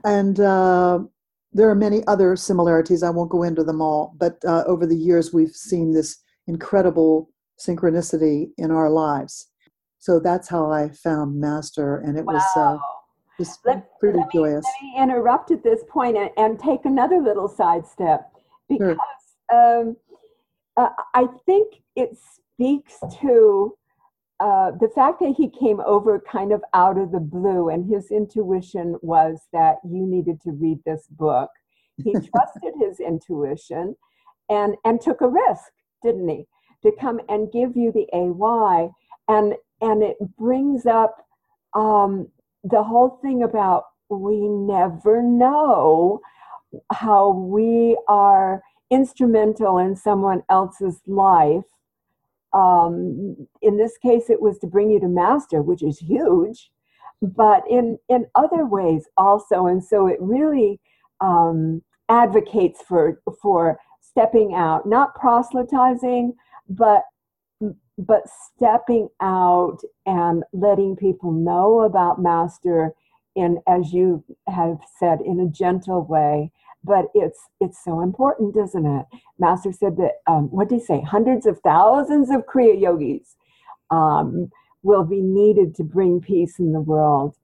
And 0.04 0.40
uh, 0.40 1.00
there 1.56 1.70
are 1.70 1.76
many 1.76 2.06
other 2.06 2.36
similarities. 2.36 3.02
I 3.02 3.10
won't 3.10 3.32
go 3.32 3.44
into 3.44 3.64
them 3.64 3.82
all, 3.82 4.14
but 4.18 4.36
uh, 4.46 4.66
over 4.68 4.86
the 4.86 4.96
years, 4.98 5.34
we've 5.34 5.56
seen 5.56 5.94
this 5.94 6.18
incredible 6.48 7.30
synchronicity 7.58 8.50
in 8.58 8.72
our 8.72 8.90
lives. 8.90 9.48
So 10.00 10.20
that's 10.20 10.50
how 10.50 10.70
I 10.70 10.90
found 10.90 11.40
Master, 11.40 11.98
and 11.98 12.18
it 12.18 12.26
was 12.26 12.44
uh, 12.58 12.78
just 13.40 13.60
Let- 13.66 13.88
pretty 14.02 14.20
let 14.20 14.28
me- 14.28 14.32
joyous. 14.34 14.66
Let 14.66 14.84
me 14.84 15.02
interrupt 15.04 15.52
at 15.52 15.64
this 15.64 15.80
point 15.90 16.18
and, 16.18 16.30
and 16.38 16.60
take 16.60 16.84
another 16.84 17.20
little 17.22 17.48
sidestep 17.48 18.30
Sure. 18.70 18.96
because 18.96 18.98
um, 19.54 19.96
uh, 20.76 20.90
I 21.14 21.28
think 21.46 21.76
it 21.96 22.18
speaks 22.18 23.00
to 23.22 23.78
uh, 24.46 24.70
the 24.80 24.90
fact 24.94 25.20
that 25.20 25.34
he 25.36 25.50
came 25.50 25.80
over 25.88 26.20
kind 26.20 26.52
of 26.52 26.64
out 26.76 27.00
of 27.00 27.12
the 27.12 27.20
blue 27.20 27.70
and 27.70 27.92
his 27.92 28.12
intuition 28.12 28.96
was 29.02 29.40
that 29.52 29.78
you 29.84 30.06
needed 30.06 30.40
to 30.40 30.52
read 30.52 30.78
this 30.86 31.08
book. 31.10 31.50
He 31.98 32.12
trusted 32.14 32.76
his 32.80 33.00
intuition 33.00 33.96
and, 34.48 34.76
and 34.86 35.02
took 35.02 35.22
a 35.22 35.28
risk, 35.28 35.72
didn't 36.04 36.30
he? 36.30 36.46
To 36.84 36.92
come 37.02 37.22
and 37.28 37.52
give 37.52 37.76
you 37.76 37.92
the 37.92 38.06
AY. 38.14 38.90
And, 39.28 39.56
and 39.82 40.04
it 40.04 40.18
brings 40.38 40.86
up 40.86 41.26
um, 41.74 42.28
the 42.64 42.84
whole 42.84 43.18
thing 43.24 43.42
about 43.42 43.86
we 44.10 44.48
never 44.48 45.24
know 45.24 46.22
how 46.92 47.32
we 47.32 47.98
are 48.08 48.62
instrumental 48.92 49.80
in 49.80 49.96
someone 49.96 50.44
else's 50.52 51.02
life. 51.08 51.64
Um, 52.56 53.48
in 53.62 53.78
this 53.78 53.98
case, 53.98 54.30
it 54.30 54.42
was 54.42 54.58
to 54.60 54.68
bring 54.68 54.90
you 54.90 55.00
to 55.02 55.08
master, 55.08 55.62
which 55.62 55.84
is 55.84 56.00
huge, 56.00 56.72
but 57.22 57.64
in 57.70 58.00
in 58.10 58.26
other 58.34 58.66
ways 58.66 59.08
also. 59.18 59.68
And 59.68 59.84
so 59.84 60.08
it 60.08 60.18
really 60.22 60.80
um, 61.20 61.84
advocates 62.10 62.82
for 62.82 63.22
for 63.42 63.78
stepping 64.02 64.54
out, 64.56 64.88
not 64.88 65.16
proselytizing, 65.16 66.34
but 66.70 67.04
but 67.98 68.24
stepping 68.56 69.10
out 69.22 69.80
and 70.06 70.44
letting 70.54 70.96
people 70.96 71.32
know 71.32 71.82
about 71.82 72.22
master 72.22 72.94
in 73.36 73.60
as 73.68 73.92
you 73.92 74.24
have 74.48 74.78
said 74.98 75.20
in 75.22 75.40
a 75.40 75.48
gentle 75.48 76.06
way 76.06 76.52
but 76.86 77.06
it's 77.14 77.40
it's 77.60 77.84
so 77.84 78.02
important 78.02 78.56
isn't 78.56 78.86
it 78.86 79.06
master 79.40 79.72
said 79.72 79.98
that 79.98 80.14
um, 80.28 80.44
what 80.52 80.70
did 80.70 80.80
he 80.80 80.86
say 80.86 81.02
hundreds 81.02 81.46
of 81.46 81.60
thousands 81.62 82.30
of 82.30 82.46
kriya 82.46 82.80
yogis 82.80 83.36
um, 83.92 84.50
will 84.84 85.04
be 85.04 85.22
needed 85.22 85.76
to 85.76 85.84
bring 85.84 86.22
peace 86.22 86.60
in 86.60 86.72
the 86.72 86.82
world 86.82 87.36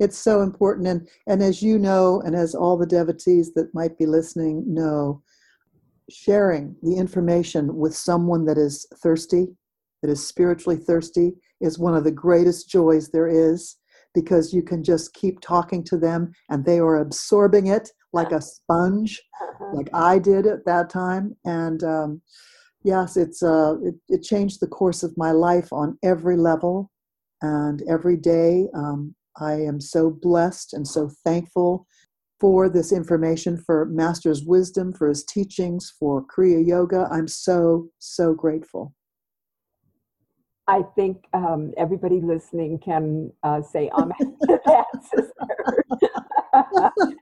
It's 0.00 0.18
so 0.18 0.40
important. 0.42 0.88
And, 0.88 1.08
and 1.26 1.42
as 1.42 1.62
you 1.62 1.78
know, 1.78 2.20
and 2.24 2.34
as 2.34 2.54
all 2.54 2.76
the 2.76 2.86
devotees 2.86 3.52
that 3.54 3.72
might 3.72 3.96
be 3.98 4.06
listening 4.06 4.64
know, 4.66 5.22
sharing 6.10 6.74
the 6.82 6.96
information 6.96 7.76
with 7.76 7.94
someone 7.94 8.44
that 8.46 8.58
is 8.58 8.86
thirsty, 8.96 9.46
that 10.02 10.10
is 10.10 10.26
spiritually 10.26 10.76
thirsty, 10.76 11.34
is 11.60 11.78
one 11.78 11.94
of 11.94 12.04
the 12.04 12.10
greatest 12.10 12.68
joys 12.68 13.10
there 13.10 13.28
is 13.28 13.76
because 14.14 14.52
you 14.52 14.62
can 14.62 14.82
just 14.82 15.14
keep 15.14 15.40
talking 15.40 15.84
to 15.84 15.96
them 15.96 16.32
and 16.50 16.64
they 16.64 16.80
are 16.80 16.98
absorbing 16.98 17.68
it 17.68 17.92
like 18.12 18.32
a 18.32 18.40
sponge, 18.40 19.20
like 19.72 19.88
I 19.94 20.18
did 20.18 20.46
at 20.46 20.64
that 20.66 20.90
time. 20.90 21.36
And 21.44 21.82
um, 21.82 22.22
yes, 22.84 23.16
it's 23.16 23.42
uh, 23.42 23.76
it, 23.82 23.94
it 24.08 24.22
changed 24.22 24.60
the 24.60 24.66
course 24.66 25.02
of 25.02 25.16
my 25.16 25.32
life 25.32 25.72
on 25.72 25.98
every 26.02 26.36
level 26.36 26.90
and 27.40 27.82
every 27.88 28.16
day. 28.16 28.68
Um, 28.74 29.14
I 29.40 29.54
am 29.54 29.80
so 29.80 30.10
blessed 30.10 30.74
and 30.74 30.86
so 30.86 31.10
thankful 31.24 31.86
for 32.42 32.68
this 32.68 32.92
information, 32.92 33.56
for 33.56 33.86
Master's 33.86 34.44
wisdom, 34.44 34.92
for 34.92 35.08
his 35.08 35.24
teachings, 35.24 35.92
for 35.98 36.26
Kriya 36.26 36.66
Yoga. 36.66 37.08
I'm 37.10 37.28
so, 37.28 37.88
so 38.00 38.34
grateful. 38.34 38.92
I 40.66 40.82
think 40.96 41.24
um, 41.32 41.72
everybody 41.76 42.20
listening 42.20 42.78
can 42.78 43.32
uh, 43.42 43.62
say 43.62 43.90
amen 43.94 44.36
to 44.42 44.60
that, 44.66 44.86
sister. 45.14 45.84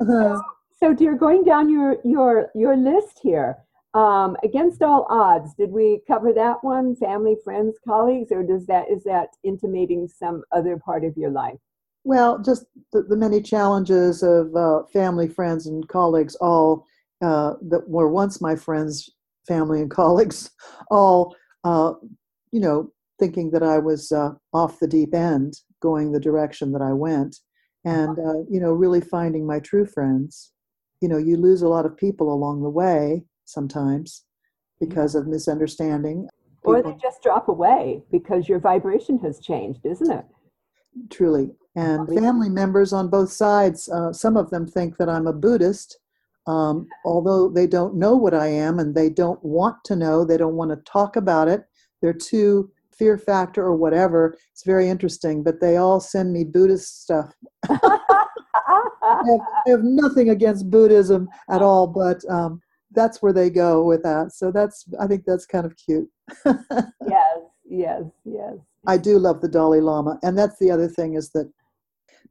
Uh, 0.00 0.38
so, 0.78 0.92
dear, 0.92 1.14
going 1.14 1.44
down 1.44 1.70
your 1.70 1.96
your 2.04 2.50
your 2.54 2.76
list 2.76 3.20
here, 3.22 3.56
um, 3.94 4.36
against 4.44 4.82
all 4.82 5.06
odds, 5.08 5.54
did 5.54 5.70
we 5.70 6.00
cover 6.06 6.32
that 6.32 6.62
one? 6.62 6.96
Family, 6.96 7.36
friends, 7.42 7.76
colleagues, 7.86 8.30
or 8.30 8.42
does 8.42 8.66
that 8.66 8.90
is 8.90 9.04
that 9.04 9.28
intimating 9.42 10.08
some 10.08 10.42
other 10.52 10.76
part 10.76 11.04
of 11.04 11.16
your 11.16 11.30
life? 11.30 11.58
well, 12.06 12.38
just 12.38 12.66
the, 12.92 13.02
the 13.02 13.16
many 13.16 13.42
challenges 13.42 14.22
of 14.22 14.54
uh, 14.54 14.84
family, 14.92 15.26
friends, 15.26 15.66
and 15.66 15.88
colleagues, 15.88 16.36
all 16.36 16.86
uh, 17.20 17.54
that 17.62 17.88
were 17.88 18.08
once 18.08 18.40
my 18.40 18.54
friends, 18.54 19.10
family, 19.48 19.80
and 19.80 19.90
colleagues, 19.90 20.50
all, 20.90 21.34
uh, 21.64 21.94
you 22.52 22.60
know, 22.60 22.92
thinking 23.18 23.50
that 23.50 23.64
I 23.64 23.78
was 23.78 24.12
uh, 24.12 24.30
off 24.52 24.78
the 24.78 24.86
deep 24.86 25.14
end, 25.14 25.54
going 25.82 26.12
the 26.12 26.20
direction 26.20 26.70
that 26.72 26.82
I 26.82 26.92
went, 26.92 27.38
and, 27.86 28.18
uh, 28.18 28.38
you 28.50 28.60
know, 28.60 28.72
really 28.72 29.00
finding 29.00 29.46
my 29.46 29.60
true 29.60 29.86
friends. 29.86 30.52
You 31.00 31.08
know, 31.08 31.18
you 31.18 31.36
lose 31.36 31.62
a 31.62 31.68
lot 31.68 31.86
of 31.86 31.96
people 31.96 32.32
along 32.32 32.62
the 32.62 32.70
way 32.70 33.24
sometimes 33.44 34.24
because 34.80 35.14
of 35.14 35.26
misunderstanding. 35.26 36.28
Or 36.64 36.76
People- 36.76 36.92
they 36.92 36.98
just 36.98 37.22
drop 37.22 37.48
away 37.48 38.02
because 38.10 38.48
your 38.48 38.58
vibration 38.58 39.18
has 39.20 39.38
changed, 39.38 39.86
isn't 39.86 40.10
it? 40.10 40.24
truly. 41.10 41.50
And 41.74 42.08
family 42.08 42.48
members 42.48 42.92
on 42.92 43.08
both 43.08 43.30
sides, 43.30 43.88
uh, 43.90 44.12
some 44.12 44.36
of 44.36 44.48
them 44.48 44.66
think 44.66 44.96
that 44.96 45.10
I'm 45.10 45.26
a 45.26 45.32
Buddhist, 45.32 45.98
um, 46.46 46.88
although 47.04 47.50
they 47.50 47.66
don't 47.66 47.96
know 47.96 48.16
what 48.16 48.32
I 48.32 48.46
am 48.46 48.78
and 48.78 48.94
they 48.94 49.10
don't 49.10 49.42
want 49.44 49.84
to 49.84 49.96
know, 49.96 50.24
they 50.24 50.38
don't 50.38 50.56
want 50.56 50.70
to 50.70 50.90
talk 50.90 51.16
about 51.16 51.48
it. 51.48 51.66
They're 52.00 52.14
too 52.14 52.70
fear 52.98 53.18
factor 53.18 53.62
or 53.62 53.76
whatever. 53.76 54.36
It's 54.52 54.64
very 54.64 54.88
interesting, 54.88 55.42
but 55.42 55.60
they 55.60 55.76
all 55.76 56.00
send 56.00 56.32
me 56.32 56.44
Buddhist 56.44 57.02
stuff. 57.02 57.32
I 57.68 57.78
have, 59.02 59.40
I 59.66 59.70
have 59.70 59.82
nothing 59.82 60.30
against 60.30 60.70
Buddhism 60.70 61.28
at 61.50 61.62
all, 61.62 61.86
but 61.86 62.24
um, 62.30 62.60
that's 62.92 63.22
where 63.22 63.32
they 63.32 63.50
go 63.50 63.84
with 63.84 64.02
that. 64.02 64.32
So 64.32 64.50
that's, 64.50 64.84
I 65.00 65.06
think 65.06 65.24
that's 65.26 65.46
kind 65.46 65.66
of 65.66 65.76
cute. 65.76 66.08
yes, 66.46 67.38
yes, 67.68 68.02
yes. 68.24 68.54
I 68.86 68.96
do 68.96 69.18
love 69.18 69.40
the 69.40 69.48
Dalai 69.48 69.80
Lama. 69.80 70.18
And 70.22 70.38
that's 70.38 70.58
the 70.58 70.70
other 70.70 70.88
thing 70.88 71.14
is 71.14 71.30
that 71.30 71.50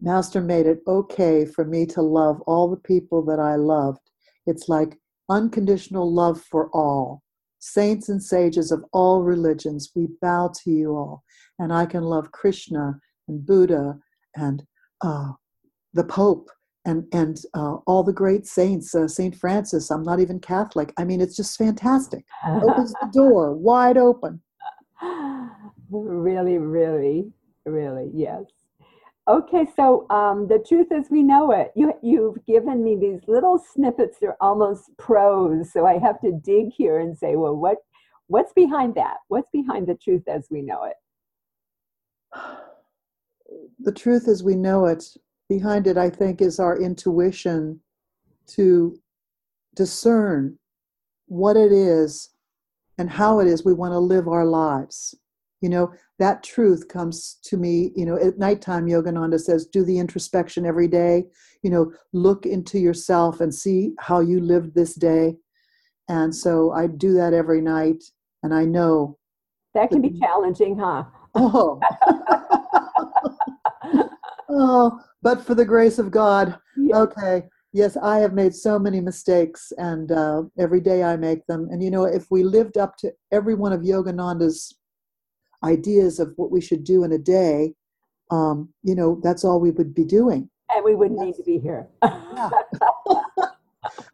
Master 0.02 0.42
made 0.42 0.66
it 0.66 0.82
okay 0.88 1.46
for 1.46 1.66
me 1.66 1.86
to 1.88 2.02
love 2.02 2.42
all 2.42 2.70
the 2.70 2.78
people 2.78 3.24
that 3.26 3.40
I 3.40 3.56
loved. 3.56 4.00
It's 4.46 4.70
like 4.70 4.98
unconditional 5.30 6.12
love 6.12 6.42
for 6.42 6.70
all. 6.72 7.24
Saints 7.66 8.10
and 8.10 8.22
sages 8.22 8.72
of 8.72 8.86
all 8.94 9.24
religions, 9.24 9.92
we 9.96 10.08
bow 10.22 10.52
to 10.64 10.70
you 10.72 10.96
all. 10.96 11.24
And 11.58 11.74
I 11.74 11.88
can 11.88 12.04
love 12.04 12.32
Krishna 12.32 13.00
and 13.28 13.44
Buddha 13.44 13.98
and 14.36 14.64
uh, 15.02 15.32
the 15.94 16.04
Pope 16.04 16.52
and 16.86 17.06
and 17.12 17.42
uh, 17.56 17.78
all 17.88 18.04
the 18.04 18.14
great 18.14 18.46
saints, 18.46 18.94
uh, 18.94 19.08
Saint 19.08 19.36
Francis. 19.36 19.90
I'm 19.90 20.04
not 20.04 20.20
even 20.20 20.40
Catholic. 20.40 20.94
I 20.98 21.06
mean, 21.06 21.20
it's 21.20 21.36
just 21.36 21.58
fantastic. 21.58 22.24
Opens 22.48 22.94
the 23.02 23.10
door 23.14 23.56
wide 23.56 23.98
open. 23.98 24.42
really, 25.90 26.60
really, 26.60 27.32
really, 27.66 28.12
yes. 28.14 28.44
Okay, 29.28 29.66
so 29.76 30.08
um, 30.12 30.48
the 30.48 30.64
truth 30.68 30.92
as 30.92 31.08
we 31.10 31.24
know 31.24 31.52
it. 31.52 31.72
You 31.76 31.94
you've 32.04 32.46
given 32.46 32.84
me 32.84 32.96
these 32.96 33.22
little 33.28 33.58
snippets. 33.74 34.18
They're 34.22 34.38
almost 34.40 34.96
prose, 35.00 35.74
so 35.74 35.88
I 35.88 35.98
have 35.98 36.22
to 36.22 36.40
dig 36.44 36.72
here 36.72 37.00
and 37.00 37.18
say, 37.18 37.36
well, 37.36 37.56
what 37.56 37.78
what's 38.28 38.54
behind 38.54 38.94
that? 38.96 39.18
What's 39.30 39.50
behind 39.52 39.88
the 39.88 39.96
truth 39.96 40.28
as 40.28 40.48
we 40.52 40.62
know 40.62 40.84
it? 40.84 40.96
The 43.80 43.92
truth 43.92 44.28
as 44.28 44.44
we 44.44 44.56
know 44.56 44.86
it. 44.86 45.04
Behind 45.50 45.88
it, 45.88 45.98
I 45.98 46.10
think, 46.10 46.42
is 46.42 46.60
our 46.60 46.80
intuition 46.80 47.80
to 48.48 48.96
discern 49.76 50.58
what 51.28 51.58
it 51.58 51.72
is 51.72 52.30
and 52.98 53.10
how 53.10 53.40
it 53.40 53.48
is 53.48 53.66
we 53.66 53.74
want 53.74 53.92
to 53.92 54.00
live 54.00 54.28
our 54.28 54.46
lives. 54.46 55.16
You 55.62 55.70
know, 55.70 55.94
that 56.20 56.44
truth 56.44 56.88
comes 56.88 57.40
to 57.44 57.58
me, 57.58 57.92
you 57.96 58.06
know, 58.06 58.18
at 58.18 58.38
nighttime, 58.38 58.86
Yogananda 58.86 59.40
says, 59.40 59.66
do 59.66 59.84
the 59.84 59.98
introspection 59.98 60.66
every 60.66 60.88
day. 60.88 61.26
You 61.64 61.70
know, 61.70 61.92
look 62.14 62.46
into 62.46 62.78
yourself 62.78 63.42
and 63.42 63.54
see 63.54 63.94
how 64.00 64.20
you 64.20 64.40
lived 64.40 64.76
this 64.76 64.94
day. 64.94 65.38
And 66.08 66.36
so 66.36 66.72
I 66.72 66.88
do 66.88 67.14
that 67.14 67.34
every 67.34 67.62
night. 67.62 68.04
And 68.44 68.54
I 68.54 68.66
know 68.66 69.18
that 69.76 69.90
can 69.90 70.02
be 70.02 70.18
challenging, 70.20 70.78
huh? 70.78 71.04
Oh, 71.36 71.80
oh, 74.50 75.00
but 75.22 75.46
for 75.46 75.54
the 75.54 75.66
grace 75.66 76.00
of 76.00 76.12
God, 76.12 76.58
okay. 76.94 77.44
Yes, 77.74 77.98
I 77.98 78.20
have 78.20 78.32
made 78.32 78.56
so 78.56 78.80
many 78.80 79.02
mistakes, 79.02 79.74
and 79.78 80.14
uh, 80.14 80.44
every 80.58 80.80
day 80.80 81.04
I 81.04 81.18
make 81.18 81.46
them. 81.46 81.68
And 81.70 81.84
you 81.84 81.92
know, 81.92 82.06
if 82.06 82.32
we 82.32 82.44
lived 82.44 82.78
up 82.78 82.96
to 83.00 83.12
every 83.34 83.54
one 83.54 83.74
of 83.74 83.82
Yogananda's 83.82 84.78
ideas 85.66 86.20
of 86.20 86.34
what 86.38 86.52
we 86.52 86.62
should 86.62 86.84
do 86.84 87.04
in 87.04 87.12
a 87.12 87.18
day, 87.18 87.74
um, 88.32 88.70
you 88.84 88.96
know, 88.96 89.20
that's 89.24 89.44
all 89.44 89.60
we 89.60 89.72
would 89.72 89.94
be 89.94 90.06
doing. 90.06 90.50
And 90.74 90.84
we 90.84 90.96
wouldn't 90.96 91.20
need 91.20 91.36
to 91.36 91.44
be 91.44 91.60
here. 91.60 91.88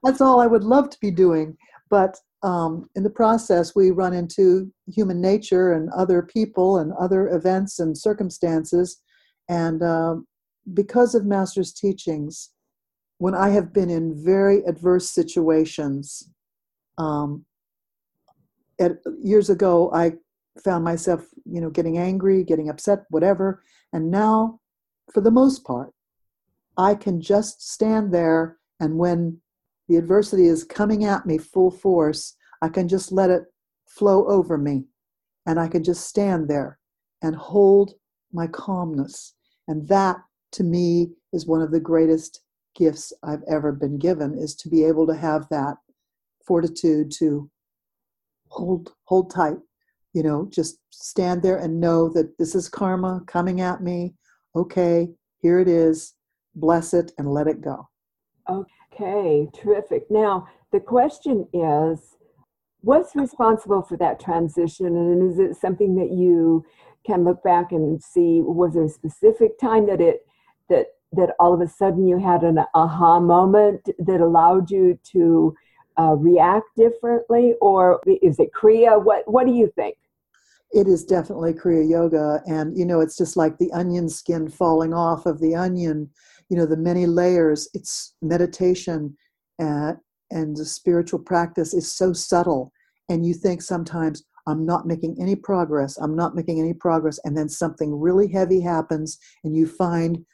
That's 0.04 0.20
all 0.20 0.42
I 0.42 0.48
would 0.48 0.64
love 0.64 0.90
to 0.90 0.98
be 1.00 1.12
doing. 1.12 1.58
But 1.90 2.18
um, 2.44 2.90
in 2.96 3.04
the 3.04 3.10
process, 3.10 3.76
we 3.76 3.92
run 3.92 4.14
into 4.14 4.72
human 4.88 5.22
nature 5.22 5.74
and 5.74 5.90
other 5.92 6.22
people 6.22 6.78
and 6.78 6.92
other 6.94 7.30
events 7.30 7.80
and 7.80 7.98
circumstances. 7.98 9.02
And 9.48 9.84
um, 9.84 10.28
because 10.74 11.16
of 11.16 11.26
Master's 11.26 11.72
teachings, 11.74 12.50
when 13.20 13.36
I 13.36 13.50
have 13.50 13.72
been 13.72 13.90
in 13.90 14.24
very 14.24 14.64
adverse 14.66 15.10
situations, 15.10 16.30
um, 16.98 17.46
at, 18.80 18.94
years 19.22 19.50
ago, 19.50 19.92
I 19.94 20.14
found 20.64 20.84
myself, 20.84 21.26
you 21.46 21.62
know, 21.62 21.70
getting 21.70 21.98
angry, 21.98 22.44
getting 22.44 22.70
upset, 22.70 23.00
whatever. 23.10 23.64
And 23.94 24.12
now, 24.12 24.60
for 25.14 25.22
the 25.22 25.32
most 25.32 25.64
part, 25.64 25.94
I 26.78 26.96
can 26.96 27.22
just 27.22 27.70
stand 27.72 28.14
there, 28.14 28.58
and 28.80 28.98
when 28.98 29.40
the 29.88 29.98
adversity 29.98 30.46
is 30.46 30.64
coming 30.64 31.04
at 31.04 31.26
me 31.26 31.38
full 31.38 31.72
force, 31.72 32.36
I 32.62 32.70
can 32.70 32.88
just 32.88 33.12
let 33.12 33.30
it 33.30 33.44
flow 33.88 34.28
over 34.28 34.58
me. 34.58 34.86
And 35.46 35.60
I 35.60 35.68
can 35.68 35.84
just 35.84 36.08
stand 36.08 36.50
there 36.50 36.80
and 37.22 37.36
hold 37.36 37.96
my 38.32 38.48
calmness. 38.48 39.34
And 39.68 39.88
that, 39.90 40.18
to 40.54 40.64
me, 40.64 41.12
is 41.34 41.48
one 41.48 41.62
of 41.62 41.72
the 41.72 41.80
greatest 41.80 42.42
gifts 42.76 43.12
I've 43.24 43.44
ever 43.50 43.72
been 43.72 43.98
given, 43.98 44.38
is 44.38 44.56
to 44.56 44.70
be 44.70 44.84
able 44.86 45.08
to 45.08 45.16
have 45.16 45.48
that 45.50 45.76
fortitude 46.46 47.12
to 47.20 47.50
hold 48.48 48.94
hold 49.06 49.32
tight 49.32 49.58
you 50.14 50.24
know 50.24 50.48
just 50.50 50.78
stand 50.90 51.42
there 51.42 51.58
and 51.58 51.80
know 51.80 52.10
that 52.10 52.38
this 52.38 52.56
is 52.56 52.70
karma 52.70 53.22
coming 53.28 53.62
at 53.62 53.82
me. 53.82 54.14
Okay 54.56 55.10
here 55.42 55.60
it 55.60 55.68
is. 55.68 56.14
Bless 56.56 56.94
it 56.94 57.12
and 57.18 57.32
let 57.32 57.48
it 57.48 57.62
go. 57.62 57.90
Okay, 58.50 59.48
terrific. 59.54 60.10
Now, 60.10 60.48
the 60.72 60.80
question 60.80 61.48
is 61.54 62.18
what's 62.82 63.16
responsible 63.16 63.82
for 63.82 63.98
that 63.98 64.20
transition? 64.20 64.88
And 64.88 65.32
is 65.32 65.40
it 65.40 65.56
something 65.56 65.96
that 65.96 66.12
you 66.12 66.66
can 67.06 67.24
look 67.24 67.44
back 67.44 67.72
and 67.72 68.02
see 68.02 68.42
was 68.42 68.74
there 68.74 68.84
a 68.84 68.90
specific 68.90 69.58
time 69.60 69.88
that 69.88 70.02
it 70.02 70.26
that 70.70 70.88
that 71.14 71.32
all 71.40 71.54
of 71.54 71.62
a 71.62 71.68
sudden 71.68 72.08
you 72.08 72.20
had 72.20 72.44
an 72.44 72.60
aha 72.74 73.20
moment 73.20 73.90
that 74.00 74.22
allowed 74.22 74.70
you 74.70 74.98
to 75.12 75.56
uh, 75.98 76.16
react 76.16 76.68
differently? 76.78 77.56
Or 77.62 78.02
is 78.22 78.40
it 78.40 78.52
kriya? 78.54 79.04
What 79.04 79.24
what 79.26 79.48
do 79.48 79.54
you 79.54 79.72
think 79.76 79.98
it 80.74 80.88
is 80.88 81.04
definitely 81.04 81.54
kriya 81.54 81.90
yoga. 81.90 82.42
And 82.48 82.78
you 82.78 82.86
know 82.86 83.02
it's 83.02 83.18
just 83.18 83.38
like 83.38 83.58
the 83.58 83.72
onion 83.72 84.10
skin 84.10 84.50
falling 84.50 84.94
off 84.94 85.26
of 85.26 85.40
the 85.40 85.56
onion 85.56 86.10
you 86.50 86.58
know 86.58 86.66
the 86.66 86.78
many 86.78 87.06
layers. 87.06 87.70
It's 87.74 88.16
meditation 88.22 89.16
uh, 89.62 89.94
and 90.32 90.56
the 90.56 90.66
spiritual 90.66 91.20
practice 91.20 91.74
is 91.74 91.92
so 91.92 92.14
subtle. 92.14 92.72
And 93.10 93.26
you 93.26 93.34
think 93.34 93.62
sometimes 93.62 94.24
i'm 94.48 94.66
not 94.66 94.88
making 94.88 95.18
any 95.22 95.36
progress. 95.36 95.98
I'm 95.98 96.16
not 96.16 96.36
making 96.36 96.60
any 96.60 96.74
progress. 96.74 97.20
And 97.24 97.38
then 97.38 97.48
something 97.48 97.98
really 98.00 98.28
heavy 98.28 98.60
happens 98.62 99.18
and 99.44 99.56
you 99.56 99.68
find 99.68 100.26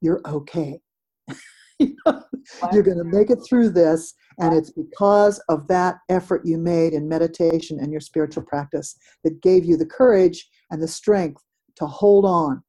you're 0.00 0.22
okay 0.26 0.80
you're 2.72 2.82
going 2.82 2.98
to 2.98 3.04
make 3.04 3.30
it 3.30 3.38
through 3.48 3.70
this 3.70 4.14
and 4.38 4.54
it's 4.54 4.70
because 4.70 5.38
of 5.48 5.68
that 5.68 5.96
effort 6.08 6.42
you 6.44 6.58
made 6.58 6.92
in 6.92 7.08
meditation 7.08 7.78
and 7.78 7.92
your 7.92 8.00
spiritual 8.00 8.42
practice 8.42 8.96
that 9.22 9.42
gave 9.42 9.64
you 9.64 9.76
the 9.76 9.86
courage 9.86 10.48
and 10.70 10.82
the 10.82 10.88
strength 10.88 11.42
to 11.76 11.86
hold 11.86 12.24
on. 12.24 12.62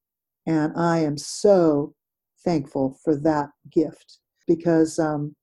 And 0.47 0.73
i 0.75 0.99
am 0.99 1.17
so 1.17 1.93
thankful 2.43 2.99
for 3.03 3.15
that 3.15 3.49
gift 3.71 4.19
because 4.47 4.99
um, 4.99 5.35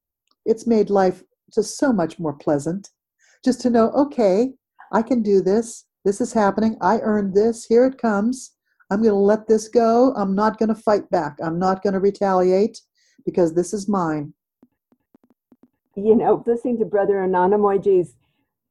it's 0.44 0.66
made 0.66 0.90
life 0.90 1.22
just 1.54 1.78
so 1.78 1.92
much 1.92 2.18
more 2.18 2.34
pleasant. 2.34 2.90
Just 3.44 3.60
to 3.62 3.70
know 3.70 3.90
okay 3.92 4.52
i 4.92 5.02
can 5.02 5.22
do 5.22 5.40
this. 5.42 5.84
This 6.04 6.20
is 6.20 6.32
happening. 6.32 6.76
I 6.80 6.98
earned 7.00 7.34
this. 7.34 7.66
Here 7.66 7.84
it 7.84 7.98
comes. 7.98 8.52
I'm 8.90 9.02
going 9.02 9.12
to 9.12 9.18
let 9.18 9.46
this 9.46 9.68
go. 9.68 10.14
I'm 10.16 10.34
not 10.34 10.58
going 10.58 10.70
to 10.70 10.74
fight 10.74 11.10
back. 11.10 11.36
I'm 11.42 11.58
not 11.58 11.82
going 11.82 11.92
to 11.92 12.00
retaliate 12.00 12.80
because 13.28 13.52
this 13.52 13.74
is 13.74 13.90
mine. 13.90 14.32
You 15.94 16.16
know 16.16 16.42
listening 16.46 16.78
to 16.78 16.86
brother 16.86 17.16
Anandamoyji's 17.16 18.14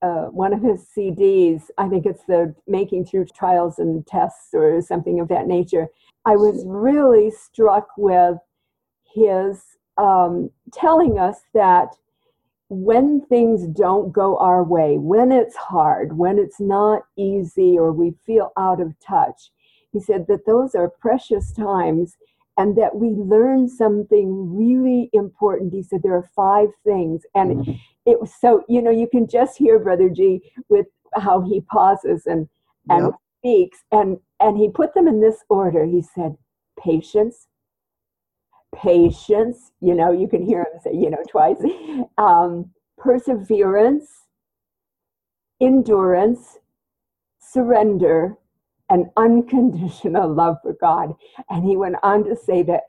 uh, 0.01 0.25
one 0.25 0.53
of 0.53 0.61
his 0.61 0.85
cds 0.95 1.63
i 1.79 1.87
think 1.89 2.05
it's 2.05 2.23
the 2.25 2.53
making 2.67 3.03
through 3.03 3.25
trials 3.25 3.79
and 3.79 4.05
tests 4.05 4.49
or 4.53 4.79
something 4.79 5.19
of 5.19 5.27
that 5.27 5.47
nature 5.47 5.87
i 6.25 6.35
was 6.35 6.63
really 6.67 7.31
struck 7.31 7.87
with 7.97 8.37
his 9.11 9.63
um, 9.97 10.51
telling 10.71 11.17
us 11.17 11.37
that 11.55 11.95
when 12.69 13.21
things 13.21 13.65
don't 13.67 14.11
go 14.11 14.37
our 14.37 14.63
way, 14.63 14.97
when 14.97 15.31
it's 15.31 15.55
hard, 15.55 16.17
when 16.17 16.37
it's 16.37 16.59
not 16.59 17.03
easy, 17.17 17.77
or 17.77 17.93
we 17.93 18.13
feel 18.25 18.51
out 18.57 18.81
of 18.81 18.93
touch, 18.99 19.51
he 19.91 19.99
said 19.99 20.27
that 20.27 20.45
those 20.45 20.75
are 20.75 20.89
precious 20.89 21.51
times 21.53 22.17
and 22.57 22.75
that 22.75 22.95
we 22.95 23.09
learn 23.09 23.67
something 23.69 24.55
really 24.57 25.09
important. 25.13 25.73
He 25.73 25.83
said 25.83 26.01
there 26.03 26.15
are 26.15 26.29
five 26.35 26.69
things. 26.83 27.23
And 27.35 27.79
it 28.05 28.19
was 28.19 28.33
so, 28.33 28.63
you 28.67 28.81
know, 28.81 28.91
you 28.91 29.07
can 29.07 29.27
just 29.27 29.57
hear 29.57 29.77
Brother 29.79 30.09
G 30.09 30.41
with 30.69 30.87
how 31.13 31.41
he 31.41 31.61
pauses 31.61 32.25
and, 32.25 32.49
and 32.89 33.05
Yep. 33.05 33.13
speaks. 33.39 33.83
And, 33.91 34.17
and 34.39 34.57
he 34.57 34.69
put 34.69 34.93
them 34.93 35.07
in 35.07 35.21
this 35.21 35.43
order. 35.49 35.85
He 35.85 36.01
said, 36.01 36.35
patience, 36.79 37.47
patience, 38.75 39.71
you 39.79 39.93
know, 39.93 40.11
you 40.11 40.27
can 40.27 40.41
hear 40.43 40.61
him 40.61 40.79
say, 40.83 40.93
you 40.93 41.09
know, 41.09 41.23
twice, 41.29 41.57
um, 42.17 42.71
perseverance, 42.97 44.09
endurance, 45.61 46.57
surrender, 47.39 48.35
and 48.89 49.07
unconditional 49.17 50.33
love 50.33 50.57
for 50.61 50.73
God. 50.79 51.13
And 51.49 51.65
he 51.65 51.75
went 51.77 51.95
on 52.03 52.23
to 52.25 52.35
say 52.35 52.63
that 52.63 52.83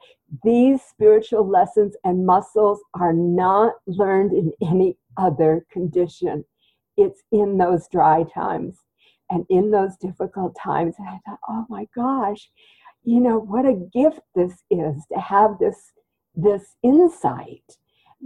these 0.44 0.82
spiritual 0.82 1.46
lessons 1.48 1.96
and 2.04 2.26
muscles 2.26 2.80
are 2.94 3.12
not 3.12 3.74
learned 3.86 4.32
in 4.32 4.52
any 4.62 4.96
other 5.16 5.66
condition. 5.70 6.44
It's 6.96 7.22
in 7.32 7.58
those 7.58 7.88
dry 7.88 8.24
times 8.34 8.78
and 9.30 9.44
in 9.48 9.70
those 9.70 9.96
difficult 9.96 10.56
times. 10.62 10.94
And 10.98 11.08
I 11.08 11.18
thought, 11.26 11.40
oh 11.48 11.66
my 11.68 11.86
gosh, 11.94 12.50
you 13.04 13.20
know 13.20 13.38
what 13.38 13.64
a 13.66 13.74
gift 13.92 14.20
this 14.34 14.62
is 14.70 15.04
to 15.12 15.18
have 15.20 15.58
this 15.58 15.92
this 16.34 16.76
insight 16.82 17.64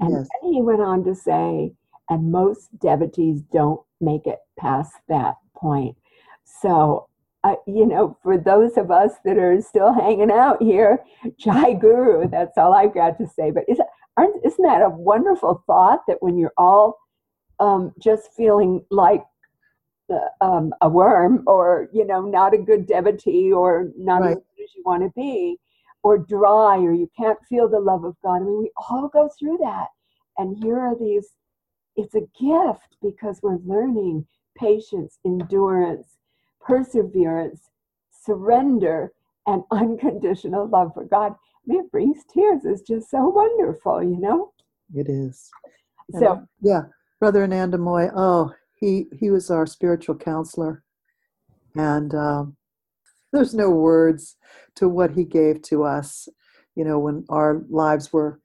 and 0.00 0.10
Yes. 0.14 0.28
then 0.42 0.52
he 0.52 0.60
went 0.62 0.80
on 0.80 1.04
to 1.04 1.14
say 1.14 1.72
and 2.10 2.32
most 2.32 2.68
devotees 2.78 3.42
don't 3.52 3.80
make 4.00 4.26
it 4.26 4.38
past 4.58 4.92
that 5.08 5.36
point 5.54 5.96
so 6.44 7.08
uh, 7.44 7.56
you 7.66 7.86
know, 7.86 8.16
for 8.22 8.38
those 8.38 8.76
of 8.76 8.90
us 8.90 9.12
that 9.24 9.36
are 9.36 9.60
still 9.60 9.92
hanging 9.92 10.30
out 10.30 10.62
here, 10.62 10.98
Jai 11.38 11.72
Guru, 11.74 12.28
that's 12.28 12.56
all 12.56 12.72
I've 12.74 12.94
got 12.94 13.18
to 13.18 13.26
say. 13.26 13.50
But 13.50 13.64
isn't, 13.68 13.88
aren't, 14.16 14.44
isn't 14.44 14.64
that 14.64 14.82
a 14.82 14.88
wonderful 14.88 15.62
thought 15.66 16.00
that 16.06 16.22
when 16.22 16.38
you're 16.38 16.52
all 16.56 16.98
um, 17.58 17.92
just 18.00 18.32
feeling 18.36 18.84
like 18.90 19.24
uh, 20.12 20.44
um, 20.44 20.72
a 20.82 20.88
worm 20.88 21.42
or, 21.46 21.88
you 21.92 22.06
know, 22.06 22.22
not 22.22 22.54
a 22.54 22.58
good 22.58 22.86
devotee 22.86 23.52
or 23.52 23.90
not 23.96 24.20
Right. 24.22 24.30
as 24.30 24.36
good 24.36 24.62
as 24.64 24.74
you 24.76 24.82
want 24.84 25.02
to 25.02 25.10
be 25.16 25.58
or 26.02 26.18
dry 26.18 26.76
or 26.78 26.92
you 26.92 27.08
can't 27.16 27.38
feel 27.48 27.68
the 27.68 27.78
love 27.80 28.04
of 28.04 28.16
God. 28.22 28.36
I 28.36 28.40
mean, 28.40 28.58
we 28.58 28.70
all 28.88 29.08
go 29.08 29.28
through 29.38 29.58
that. 29.62 29.88
And 30.38 30.62
here 30.62 30.78
are 30.78 30.96
these, 30.98 31.30
it's 31.96 32.14
a 32.14 32.20
gift 32.20 32.96
because 33.02 33.40
we're 33.42 33.58
learning 33.64 34.26
patience, 34.56 35.18
endurance, 35.24 36.16
perseverance, 36.64 37.70
surrender, 38.24 39.12
and 39.46 39.62
unconditional 39.70 40.68
love 40.68 40.92
for 40.94 41.04
God. 41.04 41.32
I 41.32 41.60
mean, 41.66 41.84
it 41.84 41.92
brings 41.92 42.18
tears. 42.32 42.62
It's 42.64 42.82
just 42.82 43.10
so 43.10 43.28
wonderful, 43.28 44.02
you 44.02 44.18
know? 44.18 44.52
It 44.94 45.08
is. 45.08 45.50
And, 46.12 46.22
So, 46.22 46.46
yeah, 46.60 46.82
Brother 47.20 47.46
Anandamoy, 47.46 48.12
oh, 48.16 48.52
he, 48.78 49.06
he 49.18 49.30
was 49.30 49.50
our 49.50 49.66
spiritual 49.66 50.16
counselor. 50.16 50.82
And 51.76 52.14
um, 52.14 52.56
there's 53.32 53.54
no 53.54 53.70
words 53.70 54.36
to 54.76 54.88
what 54.88 55.12
he 55.12 55.24
gave 55.24 55.62
to 55.62 55.84
us. 55.84 56.28
You 56.74 56.84
know, 56.84 56.98
when 56.98 57.24
our 57.28 57.62
lives 57.68 58.12
were 58.12 58.40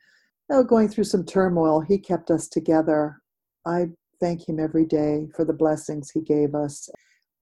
you 0.49 0.57
know, 0.57 0.63
going 0.63 0.89
through 0.89 1.05
some 1.05 1.25
turmoil, 1.25 1.81
he 1.81 1.97
kept 1.97 2.29
us 2.29 2.47
together. 2.47 3.21
I 3.65 3.87
thank 4.19 4.47
him 4.47 4.59
every 4.59 4.85
day 4.85 5.27
for 5.35 5.45
the 5.45 5.53
blessings 5.53 6.09
he 6.09 6.21
gave 6.21 6.55
us. 6.55 6.89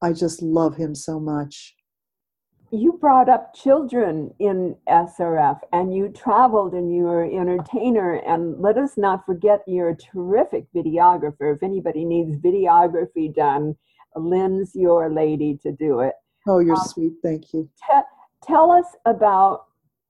I 0.05 0.13
just 0.13 0.41
love 0.43 0.75
him 0.75 0.93
so 0.93 1.19
much. 1.19 1.75
you 2.71 2.93
brought 2.99 3.27
up 3.29 3.55
children 3.55 4.31
in 4.39 4.75
SRF 4.87 5.59
and 5.71 5.95
you 5.95 6.09
traveled 6.09 6.73
and 6.73 6.93
you 6.95 7.03
were 7.03 7.23
an 7.23 7.35
entertainer. 7.39 8.15
And 8.15 8.59
let 8.61 8.77
us 8.77 8.97
not 8.97 9.25
forget 9.25 9.61
you're 9.65 9.89
a 9.89 9.97
terrific 9.97 10.65
videographer. 10.75 11.55
If 11.55 11.63
anybody 11.63 12.03
needs 12.05 12.35
videography 12.49 13.33
done, 13.33 13.75
Lynn's 14.15 14.75
your 14.75 15.09
lady 15.11 15.57
to 15.63 15.71
do 15.71 16.01
it. 16.01 16.13
Oh, 16.47 16.59
you're 16.59 16.75
Um, 16.75 16.85
sweet. 16.85 17.13
Thank 17.23 17.53
you. 17.53 17.67
Te- 17.89 18.09
tell 18.43 18.69
us 18.71 18.85
about 19.05 19.65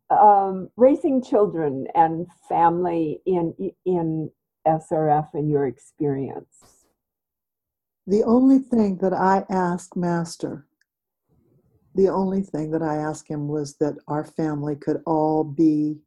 um, 0.09 0.69
raising 0.75 1.21
children 1.23 1.87
and 1.95 2.27
family 2.49 3.21
in 3.25 3.53
in 3.85 4.29
SRF 4.67 5.27
and 5.33 5.49
your 5.49 5.67
experience. 5.67 6.74
The 8.07 8.23
only 8.23 8.59
thing 8.59 8.97
that 8.97 9.13
I 9.13 9.45
asked 9.49 9.95
Master, 9.95 10.67
the 11.95 12.09
only 12.09 12.41
thing 12.41 12.71
that 12.71 12.83
I 12.83 12.97
asked 12.97 13.27
him 13.27 13.47
was 13.47 13.77
that 13.77 13.95
our 14.07 14.23
family 14.23 14.75
could 14.75 15.01
all 15.05 15.43
be 15.43 15.97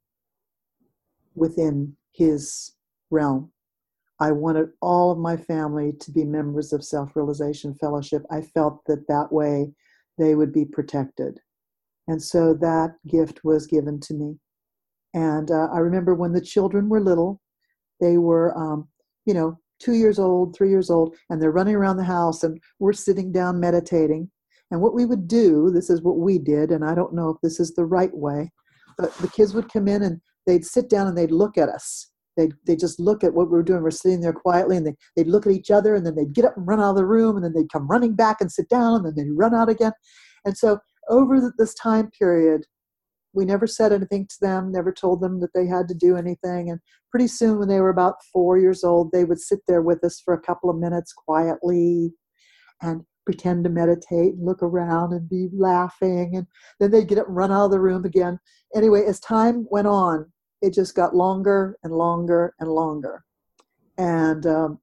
within 1.35 1.97
his 2.13 2.73
realm. 3.11 3.51
I 4.21 4.33
wanted 4.33 4.71
all 4.81 5.11
of 5.11 5.19
my 5.19 5.37
family 5.37 5.93
to 6.01 6.11
be 6.11 6.25
members 6.25 6.73
of 6.73 6.85
Self 6.85 7.17
Realization 7.17 7.75
Fellowship. 7.75 8.25
I 8.31 8.43
felt 8.43 8.85
that 8.87 9.07
that 9.09 9.33
way 9.33 9.73
they 10.19 10.35
would 10.35 10.53
be 10.53 10.65
protected. 10.65 11.41
And 12.07 12.23
so 12.23 12.55
that 12.55 12.97
gift 13.07 13.45
was 13.45 13.67
given 13.67 14.01
to 14.01 14.15
me. 14.15 14.39
And 15.15 15.51
uh, 15.51 15.69
I 15.73 15.79
remember 15.79 16.15
when 16.15 16.33
the 16.33 16.41
children 16.41 16.89
were 16.89 17.01
little, 17.01 17.41
they 18.01 18.19
were, 18.19 18.57
um, 18.57 18.89
you 19.25 19.35
know, 19.35 19.59
two 19.79 19.95
years 19.95 20.19
old, 20.19 20.57
three 20.57 20.71
years 20.71 20.91
old, 20.91 21.17
and 21.31 21.41
they're 21.41 21.53
running 21.53 21.75
around 21.75 21.97
the 21.97 22.05
house, 22.05 22.43
and 22.45 22.61
we're 22.79 22.93
sitting 22.93 23.33
down 23.33 23.61
meditating. 23.61 24.31
And 24.71 24.81
what 24.81 24.95
we 24.95 25.07
would 25.07 25.29
do, 25.29 25.71
this 25.71 25.89
is 25.89 26.03
what 26.03 26.19
we 26.19 26.39
did, 26.39 26.71
and 26.71 26.85
I 26.85 26.95
don't 26.95 27.15
know 27.15 27.31
if 27.31 27.37
this 27.43 27.59
is 27.59 27.75
the 27.75 27.87
right 27.87 28.15
way, 28.15 28.51
but 28.99 29.15
the 29.19 29.29
kids 29.29 29.55
would 29.55 29.73
come 29.73 29.89
in 29.89 30.03
and 30.03 30.21
they'd 30.47 30.65
sit 30.65 30.91
down 30.91 31.07
and 31.07 31.17
they'd 31.17 31.31
look 31.31 31.57
at 31.57 31.69
us. 31.69 32.11
They'd, 32.37 32.53
they 32.67 32.77
just 32.77 33.01
look 33.01 33.25
at 33.25 33.35
what 33.35 33.51
we 33.51 33.57
were 33.57 33.63
doing. 33.63 33.83
We're 33.83 33.91
sitting 33.91 34.21
there 34.21 34.33
quietly, 34.33 34.77
and 34.77 34.87
they, 34.87 34.95
they'd 35.17 35.27
look 35.27 35.47
at 35.47 35.53
each 35.53 35.71
other, 35.71 35.95
and 35.95 36.05
then 36.05 36.15
they'd 36.15 36.33
get 36.33 36.45
up 36.45 36.57
and 36.57 36.67
run 36.67 36.81
out 36.81 36.91
of 36.91 36.97
the 36.97 37.07
room, 37.07 37.37
and 37.37 37.45
then 37.45 37.53
they'd 37.53 37.73
come 37.73 37.89
running 37.89 38.15
back 38.15 38.41
and 38.41 38.53
sit 38.53 38.69
down, 38.69 38.97
and 38.97 39.07
then 39.07 39.15
they'd 39.17 39.33
run 39.33 39.55
out 39.55 39.69
again. 39.69 39.93
And 40.45 40.57
so, 40.57 40.79
over 41.09 41.53
this 41.59 41.75
time 41.75 42.11
period, 42.17 42.65
we 43.33 43.45
never 43.45 43.67
said 43.67 43.93
anything 43.93 44.27
to 44.27 44.37
them, 44.41 44.73
never 44.73 44.93
told 44.93 45.21
them 45.21 45.41
that 45.41 45.53
they 45.55 45.67
had 45.67 45.89
to 45.89 45.95
do 45.95 46.17
anything. 46.17 46.71
And 46.71 46.81
pretty 47.11 47.29
soon, 47.29 47.59
when 47.59 47.69
they 47.69 47.81
were 47.81 47.91
about 47.91 48.25
four 48.33 48.59
years 48.59 48.85
old, 48.85 49.13
they 49.13 49.25
would 49.25 49.41
sit 49.41 49.61
there 49.67 49.83
with 49.83 50.03
us 50.05 50.21
for 50.21 50.35
a 50.35 50.41
couple 50.41 50.71
of 50.71 50.79
minutes 50.79 51.13
quietly 51.13 52.13
and 52.83 53.03
pretend 53.25 53.65
to 53.65 53.71
meditate 53.71 54.35
and 54.35 54.45
look 54.45 54.63
around 54.63 55.13
and 55.13 55.29
be 55.29 55.49
laughing. 55.53 56.37
And 56.37 56.47
then 56.81 56.91
they'd 56.91 57.09
get 57.09 57.19
up 57.19 57.29
and 57.29 57.37
run 57.37 57.53
out 57.53 57.67
of 57.67 57.71
the 57.71 57.81
room 57.81 58.05
again. 58.05 58.39
Anyway, 58.75 59.05
as 59.05 59.21
time 59.21 59.67
went 59.71 59.87
on, 59.87 60.31
it 60.63 60.73
just 60.73 60.95
got 60.95 61.15
longer 61.15 61.79
and 61.83 61.93
longer 61.93 62.55
and 62.59 62.71
longer. 62.71 63.25
And 63.99 64.47
um, 64.47 64.79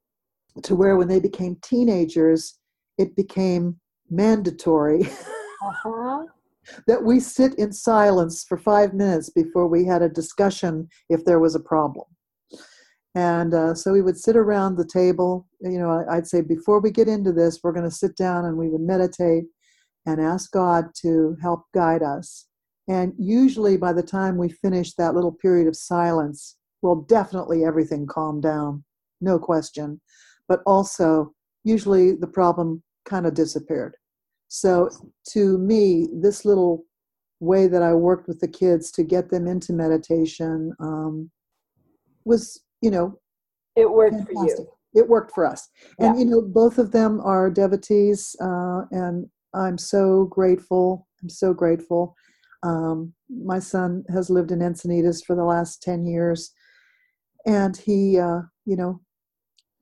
to 0.64 0.76
where 0.76 0.96
when 0.98 1.08
they 1.08 1.20
became 1.20 1.58
teenagers, 1.62 2.60
it 2.98 3.16
became 3.16 3.80
mandatory 4.10 5.10
Uh-huh. 5.66 6.26
That 6.88 7.04
we 7.04 7.20
sit 7.20 7.54
in 7.56 7.72
silence 7.72 8.44
for 8.48 8.58
five 8.58 8.94
minutes 8.94 9.30
before 9.30 9.68
we 9.68 9.86
had 9.86 10.02
a 10.02 10.10
discussion 10.10 10.88
if 11.10 11.26
there 11.26 11.40
was 11.40 11.56
a 11.56 11.60
problem. 11.60 12.06
And 13.16 13.54
uh, 13.54 13.74
so 13.74 13.94
we 13.94 14.02
would 14.02 14.18
sit 14.18 14.36
around 14.36 14.76
the 14.76 14.86
table. 14.86 15.48
You 15.62 15.80
know, 15.80 16.06
I'd 16.10 16.28
say, 16.28 16.42
before 16.42 16.82
we 16.82 16.92
get 16.92 17.08
into 17.08 17.32
this, 17.32 17.62
we're 17.64 17.72
going 17.72 17.90
to 17.90 17.96
sit 17.96 18.18
down 18.18 18.46
and 18.46 18.58
we 18.58 18.68
would 18.68 18.82
meditate 18.82 19.46
and 20.06 20.22
ask 20.22 20.52
God 20.52 20.88
to 21.02 21.38
help 21.42 21.64
guide 21.74 22.04
us. 22.04 22.48
And 22.88 23.14
usually, 23.18 23.78
by 23.78 23.94
the 23.94 24.04
time 24.04 24.38
we 24.38 24.50
finish 24.50 24.94
that 24.94 25.16
little 25.16 25.32
period 25.32 25.68
of 25.68 25.76
silence, 25.76 26.58
well, 26.82 26.98
definitely 27.08 27.64
everything 27.64 28.06
calmed 28.06 28.44
down, 28.44 28.84
no 29.22 29.40
question. 29.40 30.02
But 30.48 30.62
also, 30.66 31.34
usually 31.64 32.12
the 32.12 32.28
problem 32.28 32.84
kind 33.06 33.26
of 33.26 33.34
disappeared. 33.34 33.96
So, 34.48 34.90
to 35.30 35.58
me, 35.58 36.08
this 36.14 36.46
little 36.46 36.86
way 37.40 37.68
that 37.68 37.84
I 37.84 37.94
worked 37.94 38.28
with 38.28 38.40
the 38.40 38.48
kids 38.48 38.92
to 38.92 39.04
get 39.04 39.30
them 39.30 39.48
into 39.48 39.74
meditation 39.74 40.74
um, 40.80 41.30
was, 42.24 42.62
you 42.82 42.92
know, 42.92 43.20
It 43.76 43.92
worked 43.92 44.24
for 44.26 44.34
you. 44.34 44.70
It 44.94 45.10
worked 45.10 45.34
for 45.34 45.46
us. 45.46 45.68
And, 46.00 46.18
you 46.20 46.26
know, 46.26 46.42
both 46.42 46.78
of 46.78 46.92
them 46.92 47.20
are 47.22 47.50
devotees, 47.50 48.36
uh, 48.42 48.84
and 48.92 49.28
I'm 49.54 49.78
so 49.78 50.26
grateful. 50.26 51.08
I'm 51.22 51.30
so 51.30 51.54
grateful. 51.54 52.16
Um, 52.64 53.14
my 53.30 53.60
son 53.60 54.06
has 54.10 54.30
lived 54.30 54.52
in 54.52 54.60
Encinitas 54.60 55.24
for 55.26 55.36
the 55.36 55.44
last 55.44 55.84
10 55.84 56.06
years, 56.06 56.52
and 57.46 57.76
he, 57.76 58.18
uh, 58.18 58.42
you 58.66 58.76
know, 58.78 59.02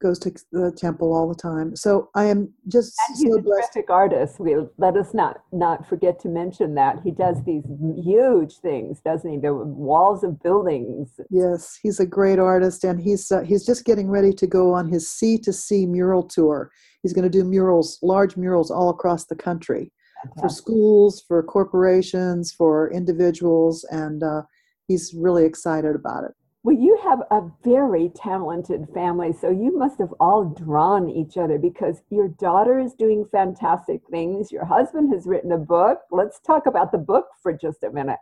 goes 0.03 0.19
to 0.19 0.31
the 0.51 0.71
temple 0.71 1.13
all 1.13 1.27
the 1.27 1.41
time. 1.51 1.75
So 1.75 2.09
I 2.13 2.25
am 2.25 2.53
just 2.67 2.93
And 3.07 3.17
he's 3.17 3.31
so 3.33 3.39
a 3.39 3.41
blessed. 3.41 3.73
terrific 3.73 3.89
artist. 3.89 4.39
We 4.39 4.55
let 4.77 4.95
us 4.97 5.13
not 5.13 5.41
not 5.51 5.87
forget 5.87 6.19
to 6.19 6.27
mention 6.29 6.75
that 6.75 6.99
he 7.03 7.11
does 7.11 7.37
these 7.45 7.63
huge 7.95 8.57
things, 8.57 8.99
doesn't 8.99 9.31
he? 9.31 9.37
The 9.39 9.53
walls 9.53 10.23
of 10.23 10.43
buildings. 10.43 11.19
Yes, 11.31 11.79
he's 11.81 11.99
a 11.99 12.05
great 12.05 12.37
artist, 12.37 12.83
and 12.83 13.01
he's 13.01 13.31
uh, 13.31 13.41
he's 13.41 13.65
just 13.65 13.85
getting 13.85 14.09
ready 14.09 14.33
to 14.33 14.45
go 14.45 14.73
on 14.73 14.89
his 14.91 15.09
sea 15.09 15.37
to 15.39 15.53
sea 15.53 15.85
mural 15.85 16.23
tour. 16.23 16.69
He's 17.01 17.13
going 17.13 17.23
to 17.23 17.37
do 17.37 17.43
murals, 17.43 17.97
large 18.03 18.37
murals, 18.37 18.69
all 18.69 18.89
across 18.89 19.25
the 19.25 19.35
country 19.35 19.91
for 20.39 20.47
schools, 20.49 21.23
for 21.27 21.41
corporations, 21.43 22.51
for 22.51 22.91
individuals, 22.91 23.85
and 23.91 24.23
uh, 24.23 24.41
he's 24.87 25.13
really 25.17 25.45
excited 25.45 25.95
about 25.95 26.23
it. 26.25 26.31
Well, 26.63 26.77
you 26.77 26.97
have 27.03 27.19
a 27.29 27.41
very 27.65 28.09
talented 28.15 28.87
family, 28.93 29.33
so 29.33 29.49
you 29.49 29.77
must 29.77 29.99
have 29.99 30.13
all 30.21 30.45
drawn 30.45 31.09
each 31.09 31.35
other 31.35 31.57
because 31.59 32.01
your 32.09 32.29
daughter 32.29 32.79
is 32.79 32.93
doing 32.93 33.25
fantastic 33.29 34.01
things. 34.09 34.49
Your 34.49 34.63
husband 34.63 35.13
has 35.13 35.25
written 35.25 35.51
a 35.51 35.57
book. 35.57 35.99
Let's 36.09 36.39
talk 36.39 36.65
about 36.65 36.93
the 36.93 36.97
book 36.99 37.25
for 37.41 37.51
just 37.51 37.83
a 37.83 37.91
minute. 37.91 38.19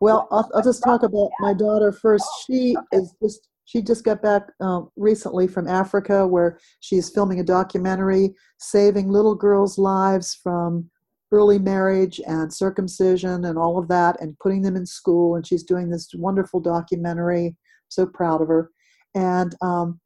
Well, 0.00 0.28
I'll, 0.30 0.50
I'll 0.54 0.62
just 0.62 0.82
talk 0.82 1.02
about 1.02 1.30
my 1.40 1.52
daughter 1.52 1.92
first. 1.92 2.24
She 2.46 2.74
is 2.90 3.14
just 3.22 3.48
she 3.66 3.82
just 3.82 4.04
got 4.04 4.22
back 4.22 4.42
um, 4.60 4.90
recently 4.96 5.46
from 5.46 5.68
Africa, 5.68 6.26
where 6.26 6.58
she's 6.80 7.10
filming 7.10 7.40
a 7.40 7.44
documentary 7.44 8.34
saving 8.58 9.10
little 9.10 9.34
girls' 9.34 9.76
lives 9.76 10.38
from 10.42 10.90
early 11.32 11.58
marriage 11.58 12.20
and 12.26 12.52
circumcision 12.52 13.44
and 13.44 13.58
all 13.58 13.78
of 13.78 13.88
that, 13.88 14.18
and 14.22 14.38
putting 14.38 14.62
them 14.62 14.76
in 14.76 14.86
school. 14.86 15.36
And 15.36 15.46
she's 15.46 15.64
doing 15.64 15.90
this 15.90 16.08
wonderful 16.14 16.60
documentary. 16.60 17.56
So 17.94 18.06
proud 18.06 18.42
of 18.42 18.48
her. 18.48 18.70
And 19.14 19.54
um, 19.62 20.00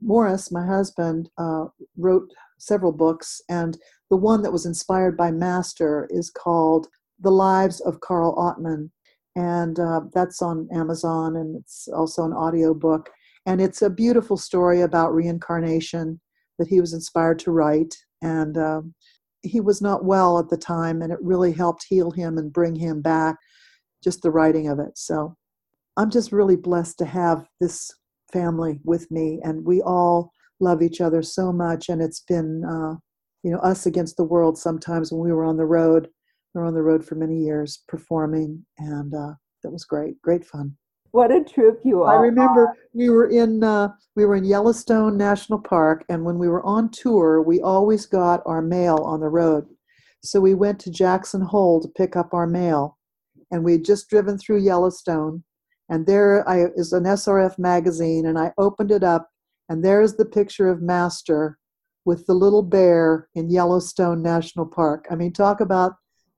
Morris, 0.00 0.50
my 0.50 0.66
husband, 0.66 1.30
uh, 1.38 1.66
wrote 1.96 2.28
several 2.58 2.92
books, 2.92 3.40
and 3.48 3.78
the 4.10 4.16
one 4.16 4.42
that 4.42 4.52
was 4.52 4.66
inspired 4.66 5.16
by 5.16 5.30
Master 5.30 6.08
is 6.10 6.28
called 6.30 6.88
The 7.20 7.30
Lives 7.30 7.80
of 7.80 8.00
Carl 8.00 8.34
Atman 8.50 8.90
and 9.38 9.78
uh, 9.78 10.00
that's 10.12 10.42
on 10.42 10.68
Amazon, 10.72 11.36
and 11.36 11.54
it's 11.54 11.86
also 11.94 12.24
an 12.24 12.32
audio 12.32 12.74
book. 12.74 13.08
And 13.46 13.60
it's 13.60 13.82
a 13.82 13.88
beautiful 13.88 14.36
story 14.36 14.80
about 14.80 15.14
reincarnation 15.14 16.20
that 16.58 16.66
he 16.66 16.80
was 16.80 16.92
inspired 16.92 17.38
to 17.40 17.52
write. 17.52 17.94
And 18.20 18.58
um, 18.58 18.94
he 19.42 19.60
was 19.60 19.80
not 19.80 20.04
well 20.04 20.40
at 20.40 20.48
the 20.48 20.56
time, 20.56 21.02
and 21.02 21.12
it 21.12 21.20
really 21.22 21.52
helped 21.52 21.86
heal 21.88 22.10
him 22.10 22.36
and 22.36 22.52
bring 22.52 22.74
him 22.74 23.00
back. 23.00 23.36
Just 24.02 24.22
the 24.22 24.30
writing 24.32 24.68
of 24.68 24.80
it. 24.80 24.98
So 24.98 25.36
I'm 25.98 26.10
just 26.10 26.30
really 26.30 26.54
blessed 26.54 26.96
to 26.98 27.04
have 27.04 27.48
this 27.60 27.90
family 28.32 28.78
with 28.84 29.10
me, 29.10 29.40
and 29.42 29.64
we 29.64 29.82
all 29.82 30.32
love 30.60 30.80
each 30.80 31.00
other 31.00 31.22
so 31.22 31.52
much. 31.52 31.88
And 31.88 32.00
it's 32.00 32.20
been, 32.20 32.64
uh, 32.64 32.94
you 33.42 33.50
know, 33.50 33.58
us 33.58 33.84
against 33.84 34.16
the 34.16 34.24
world 34.24 34.56
sometimes 34.56 35.10
when 35.10 35.20
we 35.20 35.32
were 35.32 35.44
on 35.44 35.56
the 35.56 35.66
road. 35.66 36.08
We 36.54 36.60
were 36.60 36.68
on 36.68 36.74
the 36.74 36.82
road 36.82 37.04
for 37.04 37.16
many 37.16 37.38
years 37.38 37.82
performing, 37.88 38.64
and 38.78 39.12
uh, 39.12 39.32
that 39.64 39.70
was 39.70 39.84
great, 39.84 40.22
great 40.22 40.44
fun. 40.44 40.76
What 41.10 41.32
a 41.32 41.42
troop 41.42 41.80
you 41.84 42.02
are. 42.02 42.16
I 42.16 42.20
remember 42.20 42.76
we 42.92 43.10
were 43.10 43.28
in 43.28 43.64
uh, 43.64 43.88
we 44.14 44.24
were 44.24 44.36
in 44.36 44.44
Yellowstone 44.44 45.16
National 45.16 45.58
Park, 45.58 46.04
and 46.08 46.24
when 46.24 46.38
we 46.38 46.48
were 46.48 46.64
on 46.64 46.90
tour, 46.90 47.42
we 47.42 47.60
always 47.60 48.06
got 48.06 48.40
our 48.46 48.62
mail 48.62 48.98
on 48.98 49.18
the 49.18 49.28
road. 49.28 49.66
So 50.22 50.38
we 50.38 50.54
went 50.54 50.78
to 50.80 50.92
Jackson 50.92 51.40
Hole 51.40 51.80
to 51.80 51.88
pick 51.88 52.14
up 52.14 52.32
our 52.34 52.46
mail, 52.46 52.98
and 53.50 53.64
we 53.64 53.72
had 53.72 53.84
just 53.84 54.08
driven 54.08 54.38
through 54.38 54.58
Yellowstone, 54.62 55.42
and 55.88 56.06
there 56.06 56.48
I, 56.48 56.66
is 56.76 56.92
an 56.92 57.04
SRF 57.04 57.58
magazine, 57.58 58.26
and 58.26 58.38
I 58.38 58.52
opened 58.58 58.90
it 58.90 59.02
up, 59.02 59.30
and 59.68 59.84
there's 59.84 60.14
the 60.16 60.24
picture 60.24 60.68
of 60.68 60.82
Master 60.82 61.58
with 62.04 62.26
the 62.26 62.34
little 62.34 62.62
bear 62.62 63.28
in 63.34 63.50
Yellowstone 63.50 64.22
National 64.22 64.66
Park. 64.66 65.06
I 65.10 65.14
mean, 65.14 65.32
talk 65.32 65.60
about 65.60 65.92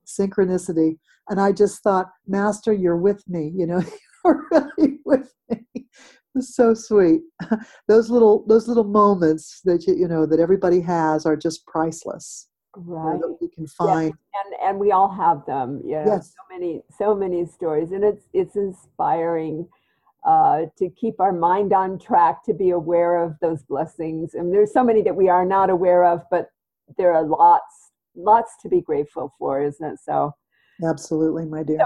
synchronicity. 0.05 0.99
And 1.29 1.41
I 1.41 1.53
just 1.53 1.83
thought, 1.83 2.11
Master, 2.27 2.73
you're 2.73 2.97
with 2.97 3.23
me. 3.29 3.53
You 3.55 3.67
know, 3.67 3.83
you're 4.25 4.47
really 4.51 4.99
with 5.05 5.33
me. 5.49 5.65
It 5.75 5.85
was 6.35 6.55
so 6.55 6.75
sweet. 6.75 7.23
Those 7.89 8.11
little 8.11 8.45
those 8.47 8.69
little 8.69 8.85
moments 8.85 9.61
that 9.65 9.87
you 9.87 9.95
you 9.97 10.07
know 10.07 10.27
that 10.27 10.39
everybody 10.39 10.81
has 10.81 11.27
are 11.27 11.37
just 11.37 11.67
priceless. 11.67 12.49
You 12.77 12.83
right 12.83 13.21
we 13.41 13.49
can 13.49 13.67
find. 13.67 14.13
and 14.35 14.55
and 14.63 14.79
we 14.79 14.93
all 14.93 15.09
have 15.11 15.45
them 15.47 15.81
you 15.85 15.93
know 15.97 16.05
Yes. 16.07 16.35
so 16.35 16.55
many 16.55 16.83
so 16.97 17.15
many 17.15 17.47
stories 17.47 17.93
and 17.93 18.05
it's 18.05 18.27
it's 18.33 18.57
inspiring 18.57 19.67
uh, 20.27 20.67
to 20.77 20.91
keep 20.91 21.19
our 21.19 21.33
mind 21.33 21.73
on 21.73 21.99
track 21.99 22.45
to 22.45 22.53
be 22.53 22.71
aware 22.71 23.17
of 23.25 23.35
those 23.41 23.63
blessings 23.63 24.35
and 24.35 24.53
there's 24.53 24.73
so 24.73 24.85
many 24.85 25.01
that 25.03 25.17
we 25.17 25.29
are 25.31 25.47
not 25.47 25.71
aware 25.71 26.05
of 26.05 26.21
but 26.31 26.51
there 26.99 27.13
are 27.13 27.25
lots 27.25 27.93
lots 28.15 28.53
to 28.61 28.69
be 28.69 28.81
grateful 28.83 29.33
for 29.39 29.63
isn't 29.63 29.93
it 29.95 29.99
so 30.05 30.33
Absolutely, 30.83 31.45
my 31.45 31.63
dear. 31.63 31.79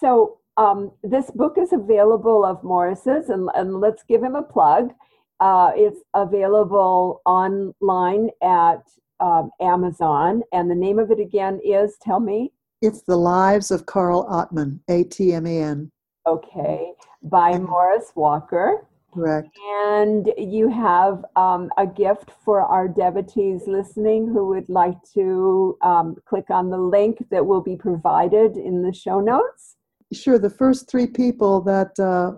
so 0.00 0.38
um, 0.56 0.90
this 1.02 1.30
book 1.30 1.56
is 1.58 1.72
available 1.72 2.44
of 2.44 2.62
Morris's, 2.64 3.28
and, 3.28 3.48
and 3.54 3.80
let's 3.80 4.02
give 4.08 4.22
him 4.22 4.34
a 4.34 4.42
plug. 4.42 4.90
Uh, 5.38 5.70
it's 5.76 6.00
available 6.14 7.20
online 7.26 8.30
at 8.42 8.82
um, 9.20 9.50
Amazon, 9.60 10.42
and 10.52 10.70
the 10.70 10.74
name 10.74 10.98
of 10.98 11.10
it 11.10 11.20
again 11.20 11.60
is 11.64 11.96
tell 12.02 12.20
me. 12.20 12.52
It's 12.82 13.02
the 13.02 13.16
lives 13.16 13.70
of 13.70 13.86
Carl 13.86 14.28
Atman, 14.32 14.80
A 14.88 15.04
T 15.04 15.32
M 15.32 15.46
A 15.46 15.62
N. 15.62 15.90
Okay, 16.26 16.92
by 17.22 17.52
Mhm. 17.52 17.68
Morris 17.68 18.12
Walker. 18.14 18.86
Correct. 19.12 19.48
And 19.86 20.30
you 20.36 20.68
have 20.68 21.24
um, 21.34 21.70
a 21.78 21.86
gift 21.86 22.30
for 22.44 22.60
our 22.60 22.86
devotees 22.86 23.66
listening 23.66 24.28
who 24.28 24.46
would 24.48 24.68
like 24.68 25.02
to 25.14 25.78
um, 25.82 26.16
click 26.26 26.50
on 26.50 26.68
the 26.70 26.78
link 26.78 27.26
that 27.30 27.44
will 27.44 27.62
be 27.62 27.74
provided 27.74 28.56
in 28.56 28.82
the 28.82 28.92
show 28.92 29.18
notes. 29.20 29.76
Sure. 30.12 30.38
The 30.38 30.50
first 30.50 30.88
three 30.88 31.06
people 31.06 31.62
that 31.62 31.98
uh, 31.98 32.32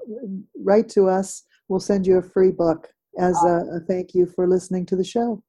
write 0.62 0.88
to 0.90 1.08
us 1.08 1.42
will 1.68 1.80
send 1.80 2.06
you 2.06 2.18
a 2.18 2.22
free 2.22 2.52
book 2.52 2.88
as 3.18 3.36
a, 3.44 3.64
a 3.76 3.80
thank 3.80 4.14
you 4.14 4.26
for 4.26 4.46
listening 4.46 4.86
to 4.86 4.96
the 4.96 5.04
show. 5.04 5.42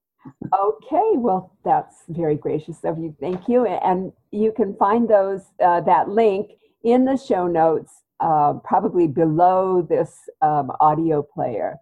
Okay, 0.53 1.12
well, 1.15 1.55
that's 1.63 2.03
very 2.10 2.36
gracious 2.36 2.84
of 2.84 2.99
you. 2.99 3.15
Thank 3.19 3.47
you. 3.47 3.65
And 3.65 4.12
you 4.31 4.51
can 4.51 4.75
find 4.75 5.10
those 5.10 5.41
uh, 5.63 5.81
that 5.81 6.10
link 6.10 6.51
in 6.84 7.05
the 7.05 7.17
show 7.17 7.47
notes, 7.47 8.03
uh, 8.19 8.53
probably 8.63 9.07
below 9.07 9.81
this 9.81 10.29
um, 10.41 10.71
audio 10.79 11.21
player. 11.21 11.77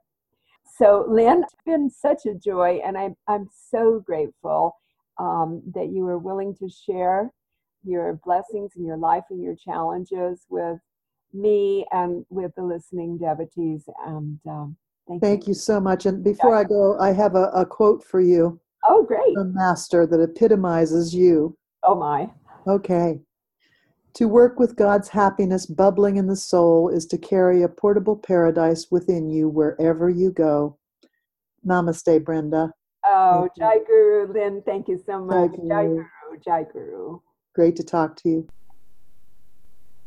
So, 0.78 1.06
Lynn, 1.10 1.43
it's 1.43 1.56
been 1.65 1.89
such 1.89 2.25
a 2.25 2.36
joy, 2.36 2.80
and 2.86 2.97
I'm 2.97 3.15
I'm 3.28 3.49
so 3.71 4.02
grateful 4.06 4.75
um, 5.17 5.62
that 5.75 5.89
you 5.91 6.04
were 6.04 6.17
willing 6.17 6.56
to 6.56 6.69
share 6.69 7.32
your 7.84 8.19
blessings 8.23 8.73
and 8.75 8.86
your 8.86 8.97
life 8.97 9.23
and 9.30 9.41
your 9.41 9.56
challenges 9.56 10.45
with 10.49 10.80
me 11.34 11.86
and 11.91 12.25
with 12.30 12.52
the 12.56 12.63
listening 12.63 13.17
devotees. 13.17 13.84
And 14.06 14.39
um, 14.47 14.78
thank, 15.10 15.22
Thank 15.22 15.48
you 15.48 15.54
so 15.54 15.80
much. 15.82 16.06
And 16.06 16.24
before 16.24 16.56
I 16.56 16.63
go, 16.63 16.98
I 17.00 17.12
have 17.12 17.36
a, 17.36 17.50
a 17.54 17.65
quote 17.65 18.04
for 18.04 18.22
you, 18.22 18.60
Oh, 18.88 19.04
great. 19.04 19.38
a 19.38 19.43
master 19.43 20.08
that 20.08 20.22
epitomizes 20.22 21.13
you. 21.13 21.58
Oh 21.84 21.95
my. 21.95 22.30
Okay. 22.67 23.19
To 24.13 24.28
work 24.28 24.60
with 24.60 24.76
God's 24.76 25.10
happiness 25.10 25.65
bubbling 25.65 26.17
in 26.17 26.28
the 26.28 26.36
soul 26.36 26.89
is 26.89 27.06
to 27.08 27.17
carry 27.17 27.62
a 27.63 27.69
portable 27.69 28.15
paradise 28.15 28.88
within 28.91 29.30
you 29.30 29.48
wherever 29.50 30.10
you 30.10 30.32
go. 30.32 30.78
Namaste, 31.65 32.24
Brenda. 32.24 32.72
Oh, 33.06 33.48
Jai 33.58 33.78
Guru, 33.88 34.32
Lynn, 34.34 34.62
thank 34.65 34.88
you 34.88 35.02
so 35.06 35.19
much. 35.24 35.52
Thank 35.52 35.67
Jai. 35.69 35.86
Guru, 35.86 36.06
Jai 36.43 36.65
Guru. 36.72 37.19
Great 37.56 37.76
to 37.78 37.84
talk 37.84 38.15
to 38.17 38.30
you. 38.30 38.48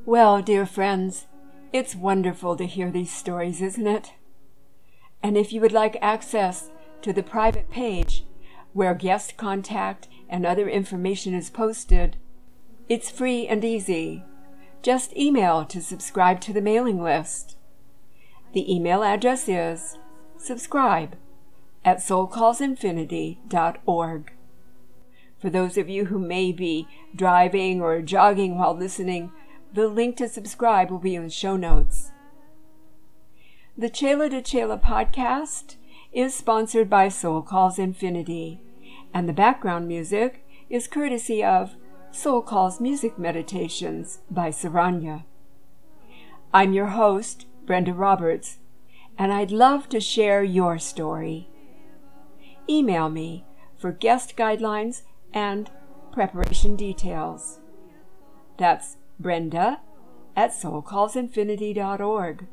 Well, 0.04 0.42
dear 0.42 0.66
friends, 0.66 1.26
it's 1.72 1.94
wonderful 1.94 2.56
to 2.56 2.66
hear 2.66 2.90
these 2.90 3.12
stories, 3.12 3.62
isn't 3.62 3.86
it? 3.86 4.12
And 5.22 5.36
if 5.36 5.52
you 5.52 5.60
would 5.60 5.72
like 5.72 5.98
access 6.00 6.70
to 7.02 7.12
the 7.12 7.22
private 7.22 7.70
page 7.70 8.24
where 8.72 8.94
guest 8.94 9.36
contact 9.36 10.08
and 10.28 10.44
other 10.44 10.68
information 10.68 11.34
is 11.34 11.50
posted, 11.50 12.16
it's 12.88 13.10
free 13.10 13.46
and 13.46 13.64
easy. 13.64 14.24
Just 14.82 15.16
email 15.16 15.64
to 15.66 15.80
subscribe 15.80 16.40
to 16.40 16.52
the 16.52 16.60
mailing 16.60 17.00
list. 17.02 17.56
The 18.52 18.74
email 18.74 19.02
address 19.02 19.48
is 19.48 19.98
subscribe 20.36 21.16
at 21.84 21.98
soulcallsinfinity.org. 21.98 24.32
For 25.38 25.50
those 25.50 25.76
of 25.76 25.88
you 25.88 26.04
who 26.06 26.18
may 26.18 26.50
be 26.52 26.88
driving 27.14 27.80
or 27.80 28.02
jogging 28.02 28.58
while 28.58 28.76
listening, 28.76 29.30
the 29.72 29.86
link 29.88 30.16
to 30.18 30.28
subscribe 30.28 30.90
will 30.90 30.98
be 30.98 31.16
in 31.16 31.24
the 31.24 31.30
show 31.30 31.56
notes. 31.56 32.11
The 33.76 33.88
Chela 33.88 34.28
to 34.28 34.42
Chela 34.42 34.76
podcast 34.76 35.76
is 36.12 36.34
sponsored 36.34 36.90
by 36.90 37.08
Soul 37.08 37.40
Calls 37.40 37.78
Infinity, 37.78 38.60
and 39.14 39.26
the 39.26 39.32
background 39.32 39.88
music 39.88 40.44
is 40.68 40.86
courtesy 40.86 41.42
of 41.42 41.74
Soul 42.10 42.42
Calls 42.42 42.82
Music 42.82 43.18
Meditations 43.18 44.18
by 44.30 44.50
Saranya. 44.50 45.24
I'm 46.52 46.74
your 46.74 46.88
host, 46.88 47.46
Brenda 47.64 47.94
Roberts, 47.94 48.58
and 49.16 49.32
I'd 49.32 49.50
love 49.50 49.88
to 49.88 50.00
share 50.00 50.44
your 50.44 50.78
story. 50.78 51.48
Email 52.68 53.08
me 53.08 53.46
for 53.78 53.90
guest 53.90 54.36
guidelines 54.36 55.00
and 55.32 55.70
preparation 56.12 56.76
details. 56.76 57.60
That's 58.58 58.98
Brenda 59.18 59.80
at 60.36 60.50
soulcallsinfinity.org. 60.50 62.46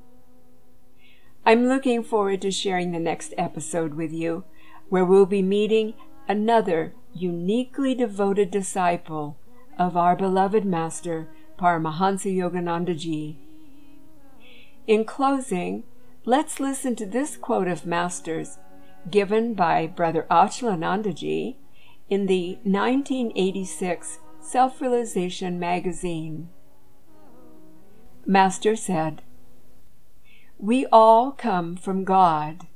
I'm 1.50 1.68
looking 1.68 2.04
forward 2.04 2.44
to 2.44 2.52
sharing 2.52 2.92
the 2.92 3.00
next 3.00 3.34
episode 3.36 3.96
with 3.96 4.14
you, 4.14 4.44
where 4.90 5.04
we'll 5.04 5.26
be 5.26 5.42
meeting 5.42 5.96
another 6.28 6.94
uniquely 7.12 7.96
devoted 7.96 8.52
disciple 8.52 9.36
of 9.76 9.98
our 9.98 10.16
beloved 10.16 10.64
Master, 10.64 11.28
Paramahansa 11.58 12.32
Yogananda 12.32 12.96
ji. 12.96 13.40
In 14.86 15.06
closing, 15.06 15.86
let's 16.24 16.60
listen 16.60 16.96
to 16.98 17.08
this 17.08 17.36
quote 17.36 17.68
of 17.68 17.84
Master's 17.84 18.60
given 19.10 19.56
by 19.56 19.88
Brother 19.88 20.28
Achalanandaji 20.30 21.56
in 22.12 22.28
the 22.28 22.60
1986 22.62 24.20
Self 24.40 24.80
Realization 24.80 25.58
magazine. 25.58 26.50
Master 28.28 28.76
said, 28.76 29.24
We 30.62 30.86
all 30.88 31.32
come 31.32 31.78
from 31.78 32.04
God. 32.04 32.68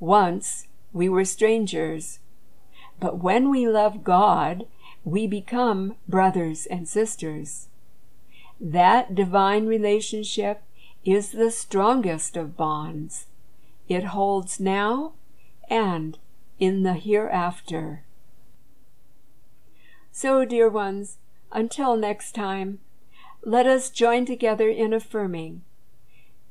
Once 0.00 0.68
we 0.90 1.06
were 1.06 1.26
strangers, 1.26 2.18
but 2.98 3.18
when 3.18 3.50
we 3.50 3.68
love 3.68 4.02
God, 4.02 4.66
we 5.04 5.26
become 5.26 5.96
brothers 6.08 6.64
and 6.64 6.88
sisters. 6.88 7.68
That 8.58 9.14
divine 9.14 9.66
relationship 9.66 10.62
is 11.04 11.32
the 11.32 11.50
strongest 11.50 12.38
of 12.38 12.56
bonds. 12.56 13.26
It 13.86 14.04
holds 14.04 14.58
now 14.58 15.12
and 15.68 16.16
in 16.58 16.84
the 16.84 16.94
hereafter. 16.94 18.04
So, 20.10 20.46
dear 20.46 20.70
ones, 20.70 21.18
until 21.52 21.96
next 21.96 22.34
time, 22.34 22.78
let 23.44 23.66
us 23.66 23.90
join 23.90 24.24
together 24.24 24.70
in 24.70 24.94
affirming 24.94 25.62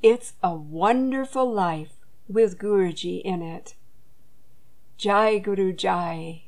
it's 0.01 0.33
a 0.43 0.53
wonderful 0.53 1.51
life 1.51 1.93
with 2.27 2.57
Guruji 2.57 3.21
in 3.21 3.41
it. 3.41 3.75
Jai 4.97 5.37
Guru 5.39 5.73
Jai. 5.73 6.46